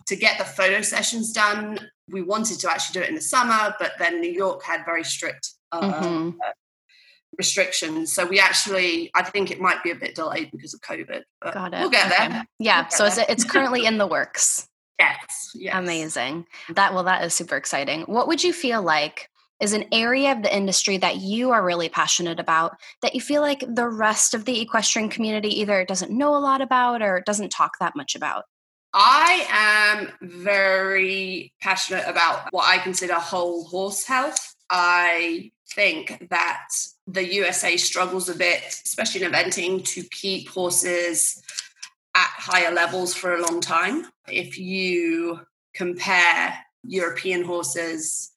To 0.08 0.16
get 0.16 0.38
the 0.38 0.46
photo 0.46 0.82
sessions 0.82 1.32
done, 1.32 1.80
we 2.10 2.22
wanted 2.22 2.60
to 2.60 2.72
actually 2.72 3.00
do 3.00 3.04
it 3.04 3.10
in 3.10 3.16
the 3.16 3.22
summer, 3.22 3.76
but 3.80 3.94
then 4.00 4.22
New 4.22 4.32
York 4.32 4.64
had 4.64 4.86
very 4.86 5.04
strict 5.04 5.52
uh, 5.72 5.82
mm-hmm. 5.82 6.30
uh, 6.30 6.52
restrictions. 7.38 8.14
So 8.14 8.26
we 8.26 8.40
actually, 8.40 9.12
I 9.16 9.24
think 9.24 9.52
it 9.52 9.60
might 9.60 9.84
be 9.84 9.92
a 9.92 9.96
bit 9.96 10.16
delayed 10.16 10.52
because 10.52 10.74
of 10.74 10.82
COVID. 10.82 11.22
Got 11.54 11.74
it. 11.74 11.80
We'll 11.80 11.90
get 11.90 12.12
okay. 12.12 12.28
there. 12.28 12.46
Yeah. 12.60 12.82
We'll 12.82 13.10
so 13.10 13.16
there. 13.16 13.26
it's 13.30 13.44
currently 13.44 13.86
in 13.86 13.98
the 13.98 14.08
works. 14.08 14.68
Yes, 15.00 15.50
yes. 15.56 15.74
Amazing. 15.76 16.46
That 16.76 16.94
well, 16.94 17.06
that 17.06 17.24
is 17.24 17.34
super 17.34 17.58
exciting. 17.58 18.02
What 18.02 18.28
would 18.28 18.44
you 18.44 18.54
feel 18.54 18.84
like 18.84 19.31
is 19.62 19.74
an 19.74 19.86
area 19.92 20.32
of 20.32 20.42
the 20.42 20.54
industry 20.54 20.98
that 20.98 21.18
you 21.18 21.52
are 21.52 21.64
really 21.64 21.88
passionate 21.88 22.40
about 22.40 22.76
that 23.02 23.14
you 23.14 23.22
feel 23.22 23.42
like 23.42 23.64
the 23.76 23.88
rest 23.88 24.34
of 24.34 24.46
the 24.46 24.60
equestrian 24.60 25.08
community 25.08 25.60
either 25.60 25.86
doesn't 25.86 26.12
know 26.12 26.36
a 26.36 26.40
lot 26.40 26.62
about 26.62 27.02
or 27.02 27.22
doesn't 27.26 27.50
talk 27.50 27.74
that 27.80 27.96
much 27.96 28.16
about? 28.16 28.46
I 28.94 29.48
am 29.50 30.10
very 30.22 31.54
passionate 31.62 32.06
about 32.08 32.48
what 32.52 32.68
I 32.68 32.80
consider 32.80 33.14
whole 33.14 33.66
horse 33.66 34.04
health. 34.04 34.56
I 34.70 35.52
think 35.74 36.28
that 36.30 36.68
the 37.08 37.34
USA 37.36 37.78
struggles 37.78 38.28
a 38.30 38.36
bit, 38.36 38.64
especially 38.86 39.24
in 39.24 39.32
eventing, 39.32 39.86
to 39.94 40.04
keep 40.04 40.50
horses 40.50 41.42
at 42.16 42.30
higher 42.36 42.74
levels 42.74 43.14
for 43.14 43.36
a 43.36 43.42
long 43.42 43.62
time. 43.62 44.08
If 44.28 44.58
you 44.58 45.40
compare 45.74 46.58
European 46.84 47.44
horses, 47.44 48.32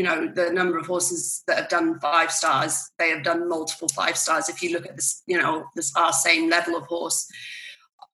you 0.00 0.06
know, 0.06 0.26
the 0.34 0.50
number 0.50 0.78
of 0.78 0.86
horses 0.86 1.42
that 1.46 1.58
have 1.58 1.68
done 1.68 2.00
five 2.00 2.32
stars, 2.32 2.90
they 2.98 3.10
have 3.10 3.22
done 3.22 3.46
multiple 3.46 3.88
five 3.88 4.16
stars. 4.16 4.48
If 4.48 4.62
you 4.62 4.72
look 4.72 4.86
at 4.86 4.96
this, 4.96 5.22
you 5.26 5.36
know, 5.36 5.66
this 5.76 5.94
our 5.94 6.10
same 6.10 6.48
level 6.48 6.74
of 6.74 6.86
horse, 6.86 7.30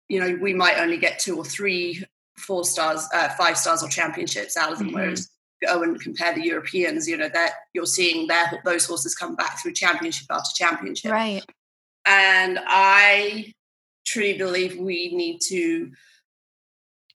you 0.09 0.19
know, 0.19 0.37
we 0.43 0.53
might 0.53 0.79
only 0.79 0.99
get 0.99 1.21
two 1.21 1.37
or 1.39 1.45
three 1.45 2.05
four 2.39 2.65
stars, 2.65 3.07
uh, 3.15 3.29
five 3.39 3.57
stars 3.57 3.85
or 3.85 3.89
championships 3.89 4.57
out 4.57 4.73
of 4.73 4.79
them, 4.79 4.89
mm-hmm. 4.89 4.97
whereas 4.97 5.31
go 5.65 5.85
and 5.85 6.01
compare 6.01 6.35
the 6.35 6.43
Europeans, 6.43 7.07
you 7.07 7.17
know, 7.17 7.29
that 7.29 7.53
you're 7.73 7.87
seeing 7.87 8.27
their 8.27 8.61
those 8.65 8.85
horses 8.85 9.15
come 9.15 9.37
back 9.37 9.63
through 9.63 9.75
championship 9.75 10.27
after 10.29 10.51
championship. 10.57 11.13
Right. 11.13 11.45
And 12.05 12.59
I 12.67 13.53
truly 14.05 14.37
believe 14.37 14.77
we 14.77 15.15
need 15.15 15.39
to 15.51 15.93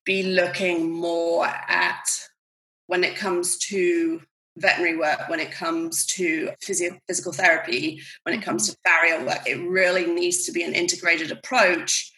be 0.05 0.23
looking 0.23 0.89
more 0.89 1.45
at 1.45 2.05
when 2.87 3.03
it 3.03 3.17
comes 3.17 3.57
to 3.57 4.21
veterinary 4.57 4.97
work, 4.97 5.27
when 5.27 5.39
it 5.39 5.51
comes 5.51 6.05
to 6.05 6.51
physio- 6.61 6.99
physical 7.07 7.31
therapy, 7.31 8.01
when 8.23 8.35
it 8.35 8.43
comes 8.43 8.69
mm-hmm. 8.69 8.73
to 8.73 8.89
farrier 8.89 9.25
work, 9.25 9.47
it 9.47 9.61
really 9.67 10.05
needs 10.05 10.45
to 10.45 10.51
be 10.51 10.63
an 10.63 10.73
integrated 10.73 11.31
approach. 11.31 12.11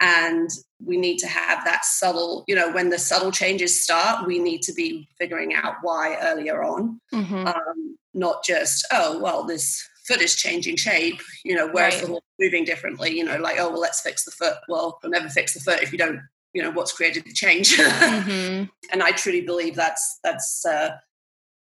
And 0.00 0.48
we 0.84 0.96
need 0.96 1.18
to 1.18 1.26
have 1.26 1.64
that 1.64 1.84
subtle, 1.84 2.44
you 2.46 2.54
know, 2.54 2.70
when 2.70 2.90
the 2.90 2.98
subtle 2.98 3.32
changes 3.32 3.82
start, 3.82 4.26
we 4.26 4.38
need 4.38 4.62
to 4.62 4.72
be 4.72 5.08
figuring 5.18 5.54
out 5.54 5.74
why 5.82 6.16
earlier 6.22 6.62
on, 6.62 7.00
mm-hmm. 7.12 7.46
um, 7.48 7.98
not 8.14 8.44
just, 8.44 8.86
oh, 8.92 9.18
well, 9.20 9.44
this 9.44 9.84
foot 10.06 10.20
is 10.20 10.36
changing 10.36 10.76
shape, 10.76 11.20
you 11.44 11.54
know, 11.54 11.68
where's 11.68 11.94
right. 11.94 12.02
the 12.02 12.08
horse 12.08 12.22
moving 12.38 12.64
differently, 12.64 13.16
you 13.16 13.24
know, 13.24 13.36
like, 13.38 13.56
oh, 13.58 13.70
well, 13.70 13.80
let's 13.80 14.00
fix 14.00 14.24
the 14.24 14.30
foot. 14.30 14.54
Well, 14.68 14.98
we'll 15.02 15.10
never 15.10 15.28
fix 15.28 15.54
the 15.54 15.60
foot 15.60 15.82
if 15.82 15.90
you 15.90 15.98
don't, 15.98 16.20
you 16.54 16.62
know, 16.62 16.70
what's 16.70 16.92
created 16.92 17.24
the 17.24 17.32
change. 17.32 17.76
mm-hmm. 17.76 18.64
And 18.92 19.02
I 19.02 19.10
truly 19.10 19.40
believe 19.40 19.74
that's, 19.74 20.20
that's, 20.22 20.64
uh, 20.64 20.90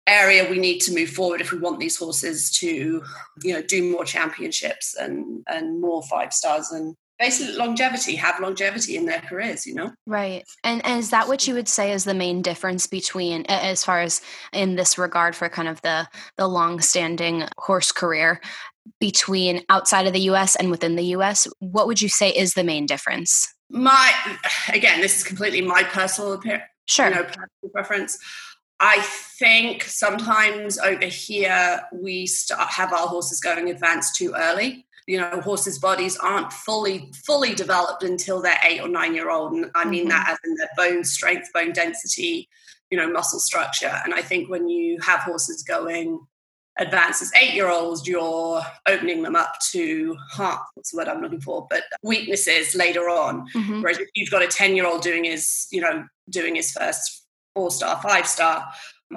area 0.09 0.49
we 0.49 0.57
need 0.57 0.79
to 0.79 0.93
move 0.93 1.09
forward 1.09 1.41
if 1.41 1.51
we 1.51 1.59
want 1.59 1.79
these 1.79 1.97
horses 1.97 2.51
to 2.51 3.03
you 3.43 3.53
know 3.53 3.61
do 3.61 3.91
more 3.91 4.03
championships 4.03 4.95
and 4.95 5.43
and 5.47 5.79
more 5.79 6.01
five 6.03 6.33
stars 6.33 6.71
and 6.71 6.95
basically 7.19 7.53
longevity 7.55 8.15
have 8.15 8.39
longevity 8.39 8.95
in 8.95 9.05
their 9.05 9.19
careers 9.19 9.67
you 9.67 9.75
know? 9.75 9.91
Right. 10.05 10.45
And, 10.63 10.83
and 10.85 10.99
is 10.99 11.09
that 11.09 11.27
what 11.27 11.47
you 11.47 11.53
would 11.53 11.67
say 11.67 11.91
is 11.91 12.05
the 12.05 12.13
main 12.13 12.41
difference 12.41 12.87
between 12.87 13.45
as 13.47 13.83
far 13.83 13.99
as 13.99 14.21
in 14.53 14.75
this 14.75 14.97
regard 14.97 15.35
for 15.35 15.49
kind 15.49 15.67
of 15.67 15.81
the 15.81 16.07
the 16.37 16.47
long 16.47 16.79
standing 16.79 17.43
horse 17.57 17.91
career 17.91 18.41
between 18.99 19.63
outside 19.69 20.07
of 20.07 20.13
the 20.13 20.21
US 20.31 20.55
and 20.55 20.71
within 20.71 20.95
the 20.95 21.05
US 21.15 21.47
what 21.59 21.87
would 21.87 22.01
you 22.01 22.09
say 22.09 22.29
is 22.29 22.53
the 22.53 22.63
main 22.63 22.85
difference? 22.85 23.53
My 23.69 24.11
again 24.73 25.01
this 25.01 25.17
is 25.17 25.23
completely 25.23 25.61
my 25.61 25.83
personal 25.83 26.33
opinion 26.33 26.61
sure. 26.85 27.09
you 27.09 27.15
know 27.15 27.23
personal 27.23 27.71
preference 27.71 28.17
I 28.79 29.01
think 29.01 29.83
sometimes 29.83 30.77
over 30.79 31.05
here 31.05 31.81
we 31.91 32.25
start 32.25 32.69
have 32.69 32.93
our 32.93 33.07
horses 33.07 33.39
going 33.39 33.69
advanced 33.69 34.15
too 34.15 34.33
early 34.35 34.85
you 35.09 35.19
know 35.19 35.41
horses 35.41 35.79
bodies 35.79 36.17
aren't 36.17 36.53
fully 36.53 37.11
fully 37.25 37.55
developed 37.55 38.03
until 38.03 38.41
they're 38.41 38.59
eight 38.63 38.79
or 38.79 38.87
nine 38.87 39.15
year 39.15 39.31
old 39.31 39.53
and 39.53 39.71
i 39.73 39.83
mean 39.83 40.01
mm-hmm. 40.01 40.09
that 40.09 40.29
as 40.29 40.37
in 40.45 40.55
their 40.55 40.69
bone 40.77 41.03
strength 41.03 41.51
bone 41.51 41.73
density 41.73 42.47
you 42.91 42.97
know 42.97 43.11
muscle 43.11 43.39
structure 43.39 43.99
and 44.05 44.13
i 44.13 44.21
think 44.21 44.49
when 44.49 44.69
you 44.69 44.99
have 45.01 45.21
horses 45.21 45.63
going 45.63 46.19
advanced 46.77 47.23
as 47.23 47.31
eight 47.41 47.55
year 47.55 47.69
olds 47.69 48.07
you're 48.07 48.61
opening 48.87 49.23
them 49.23 49.35
up 49.35 49.53
to 49.71 50.15
huh, 50.29 50.57
what's 50.75 50.91
the 50.91 50.97
word 50.97 51.07
i'm 51.07 51.21
looking 51.21 51.41
for 51.41 51.65
but 51.71 51.83
weaknesses 52.03 52.75
later 52.75 53.09
on 53.09 53.47
mm-hmm. 53.55 53.81
whereas 53.81 53.97
if 53.97 54.07
you've 54.13 54.29
got 54.29 54.43
a 54.43 54.47
10 54.47 54.75
year 54.75 54.85
old 54.85 55.01
doing 55.01 55.23
his 55.23 55.65
you 55.71 55.81
know 55.81 56.05
doing 56.29 56.55
his 56.55 56.71
first 56.71 57.25
four 57.59 57.71
star 57.71 57.99
five 58.01 58.25
star 58.25 58.65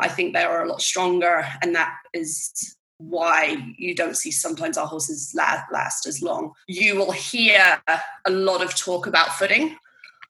i 0.00 0.09
think 0.09 0.35
they 0.35 0.42
are 0.42 0.64
a 0.64 0.68
lot 0.68 0.81
stronger 0.81 1.46
and 1.62 1.74
that 1.74 1.94
is 2.12 2.76
why 3.09 3.74
you 3.76 3.94
don't 3.94 4.16
see 4.16 4.31
sometimes 4.31 4.78
our 4.78 4.87
horses 4.87 5.33
last, 5.35 5.64
last 5.72 6.07
as 6.07 6.22
long. 6.22 6.52
You 6.68 6.96
will 6.96 7.12
hear 7.12 7.81
a 8.26 8.31
lot 8.31 8.62
of 8.62 8.74
talk 8.74 9.07
about 9.07 9.35
footing. 9.35 9.76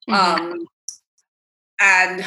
Mm-hmm. 0.08 0.42
Um, 0.42 0.66
and 1.80 2.24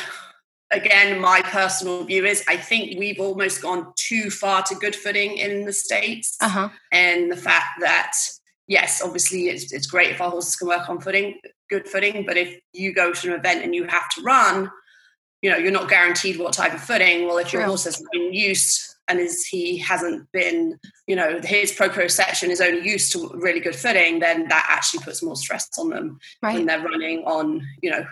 again, 0.71 1.19
my 1.19 1.41
personal 1.41 2.03
view 2.03 2.25
is 2.25 2.43
I 2.47 2.57
think 2.57 2.99
we've 2.99 3.19
almost 3.19 3.61
gone 3.61 3.91
too 3.95 4.29
far 4.29 4.63
to 4.63 4.75
good 4.75 4.95
footing 4.95 5.37
in 5.37 5.65
the 5.65 5.73
States. 5.73 6.37
Uh-huh. 6.41 6.69
And 6.91 7.31
the 7.31 7.37
fact 7.37 7.79
that, 7.81 8.13
yes, 8.67 9.01
obviously 9.03 9.47
it's, 9.47 9.71
it's 9.73 9.87
great 9.87 10.11
if 10.11 10.21
our 10.21 10.29
horses 10.29 10.55
can 10.55 10.67
work 10.67 10.89
on 10.89 11.01
footing, 11.01 11.39
good 11.69 11.87
footing, 11.87 12.25
but 12.25 12.37
if 12.37 12.59
you 12.73 12.93
go 12.93 13.11
to 13.13 13.33
an 13.33 13.39
event 13.39 13.63
and 13.63 13.73
you 13.73 13.85
have 13.85 14.09
to 14.09 14.21
run, 14.21 14.69
you 15.41 15.51
know, 15.51 15.57
you're 15.57 15.71
not 15.71 15.89
guaranteed 15.89 16.39
what 16.39 16.53
type 16.53 16.73
of 16.73 16.81
footing. 16.81 17.27
Well, 17.27 17.37
if 17.37 17.53
your 17.53 17.63
horse 17.63 17.83
has 17.85 18.01
been 18.11 18.33
used 18.33 18.95
and 19.07 19.19
is 19.19 19.45
he 19.45 19.77
hasn't 19.77 20.31
been, 20.31 20.79
you 21.07 21.15
know, 21.15 21.39
his 21.43 21.71
proprioception 21.71 22.49
is 22.49 22.61
only 22.61 22.87
used 22.87 23.11
to 23.11 23.29
really 23.35 23.59
good 23.59 23.75
footing, 23.75 24.19
then 24.19 24.47
that 24.47 24.65
actually 24.69 25.03
puts 25.03 25.21
more 25.21 25.35
stress 25.35 25.69
on 25.77 25.89
them 25.89 26.19
right. 26.41 26.55
when 26.55 26.65
they're 26.65 26.81
running 26.81 27.23
on, 27.25 27.61
you 27.81 27.91
know, 27.91 28.05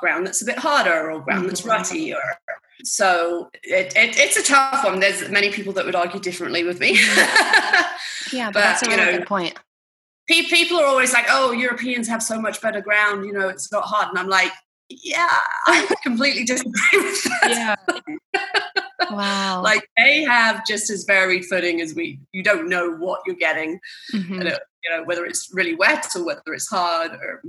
ground 0.00 0.26
that's 0.26 0.42
a 0.42 0.44
bit 0.44 0.58
harder 0.58 1.10
or 1.10 1.20
ground 1.20 1.40
mm-hmm. 1.40 1.48
that's 1.48 1.64
rutty 1.64 2.12
or 2.12 2.20
so 2.84 3.50
it, 3.62 3.96
it, 3.96 4.16
it's 4.18 4.36
a 4.36 4.42
tough 4.42 4.84
one. 4.84 5.00
There's 5.00 5.28
many 5.30 5.50
people 5.50 5.72
that 5.74 5.84
would 5.84 5.94
argue 5.94 6.20
differently 6.20 6.64
with 6.64 6.80
me. 6.80 6.94
yeah, 6.94 7.86
but, 8.48 8.54
but, 8.54 8.60
that's 8.60 8.82
a 8.82 8.86
really 8.86 8.96
know, 8.96 9.18
good 9.18 9.26
point. 9.26 9.54
People 10.28 10.78
are 10.78 10.86
always 10.86 11.12
like, 11.12 11.26
"Oh, 11.28 11.52
Europeans 11.52 12.08
have 12.08 12.22
so 12.22 12.40
much 12.40 12.60
better 12.60 12.80
ground. 12.80 13.26
You 13.26 13.32
know, 13.32 13.48
it's 13.48 13.70
not 13.70 13.84
hard." 13.84 14.08
And 14.08 14.18
I'm 14.18 14.28
like, 14.28 14.52
"Yeah, 14.88 15.28
I 15.66 15.94
completely 16.02 16.44
disagree 16.44 16.72
with 16.94 17.24
that." 17.24 17.76
Yeah. 18.32 19.10
Wow. 19.10 19.62
like 19.64 19.88
they 19.96 20.22
have 20.22 20.66
just 20.66 20.90
as 20.90 21.04
varied 21.04 21.44
footing 21.44 21.80
as 21.80 21.94
we. 21.94 22.20
You 22.32 22.42
don't 22.42 22.68
know 22.68 22.92
what 22.92 23.20
you're 23.26 23.36
getting. 23.36 23.80
Mm-hmm. 24.14 24.42
you 24.42 24.90
know, 24.90 25.04
whether 25.04 25.24
it's 25.24 25.50
really 25.52 25.74
wet 25.74 26.06
or 26.16 26.24
whether 26.24 26.54
it's 26.54 26.68
hard 26.68 27.12
or 27.12 27.42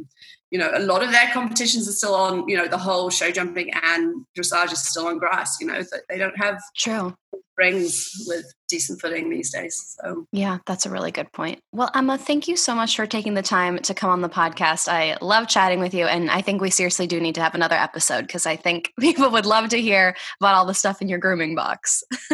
you 0.54 0.60
know, 0.60 0.70
a 0.72 0.80
lot 0.80 1.02
of 1.02 1.10
their 1.10 1.32
competitions 1.34 1.90
are 1.90 1.94
still 1.94 2.14
on, 2.14 2.48
you 2.48 2.56
know, 2.56 2.68
the 2.68 2.78
whole 2.78 3.10
show 3.10 3.32
jumping 3.32 3.72
and 3.74 4.24
dressage 4.38 4.72
is 4.72 4.88
still 4.88 5.08
on 5.08 5.18
grass, 5.18 5.60
you 5.60 5.66
know, 5.66 5.82
they 6.10 6.20
don't 6.20 6.38
have 6.38 6.62
True. 6.78 7.16
Rings 7.58 8.12
with 8.28 8.46
decent 8.68 9.00
footing 9.00 9.30
these 9.30 9.52
days. 9.52 9.96
So 10.02 10.26
Yeah, 10.32 10.60
that's 10.66 10.86
a 10.86 10.90
really 10.90 11.12
good 11.12 11.32
point. 11.32 11.60
Well, 11.72 11.90
Emma, 11.94 12.18
thank 12.18 12.48
you 12.48 12.58
so 12.58 12.74
much 12.74 12.96
for 12.96 13.06
taking 13.06 13.36
the 13.36 13.42
time 13.42 13.78
to 13.80 13.94
come 13.94 14.10
on 14.10 14.22
the 14.22 14.30
podcast. 14.30 14.88
I 14.88 15.18
love 15.22 15.48
chatting 15.48 15.80
with 15.80 15.94
you 15.94 16.06
and 16.06 16.32
I 16.32 16.42
think 16.42 16.62
we 16.62 16.70
seriously 16.70 17.08
do 17.08 17.20
need 17.20 17.36
to 17.36 17.44
have 17.44 17.56
another 17.56 17.76
episode 17.76 18.22
because 18.22 18.46
I 18.46 18.56
think 18.56 18.92
people 19.00 19.30
would 19.30 19.46
love 19.46 19.70
to 19.70 19.82
hear 19.82 20.16
about 20.42 20.56
all 20.56 20.66
the 20.66 20.74
stuff 20.74 21.02
in 21.02 21.10
your 21.10 21.20
grooming 21.20 21.56
box. 21.56 22.04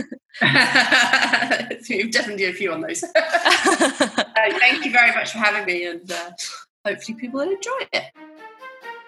We've 1.89 2.12
definitely 2.12 2.45
a 2.45 2.53
few 2.53 2.71
on 2.71 2.82
those. 2.82 3.03
uh, 3.15 3.15
thank 3.15 4.86
you 4.86 4.91
very 4.91 5.13
much 5.13 5.32
for 5.32 5.39
having 5.39 5.65
me 5.65 5.86
and 5.86 6.12
uh, 6.12 6.32
hopefully 6.86 7.17
people 7.19 7.41
will 7.41 7.51
enjoy 7.51 7.88
it. 7.91 8.05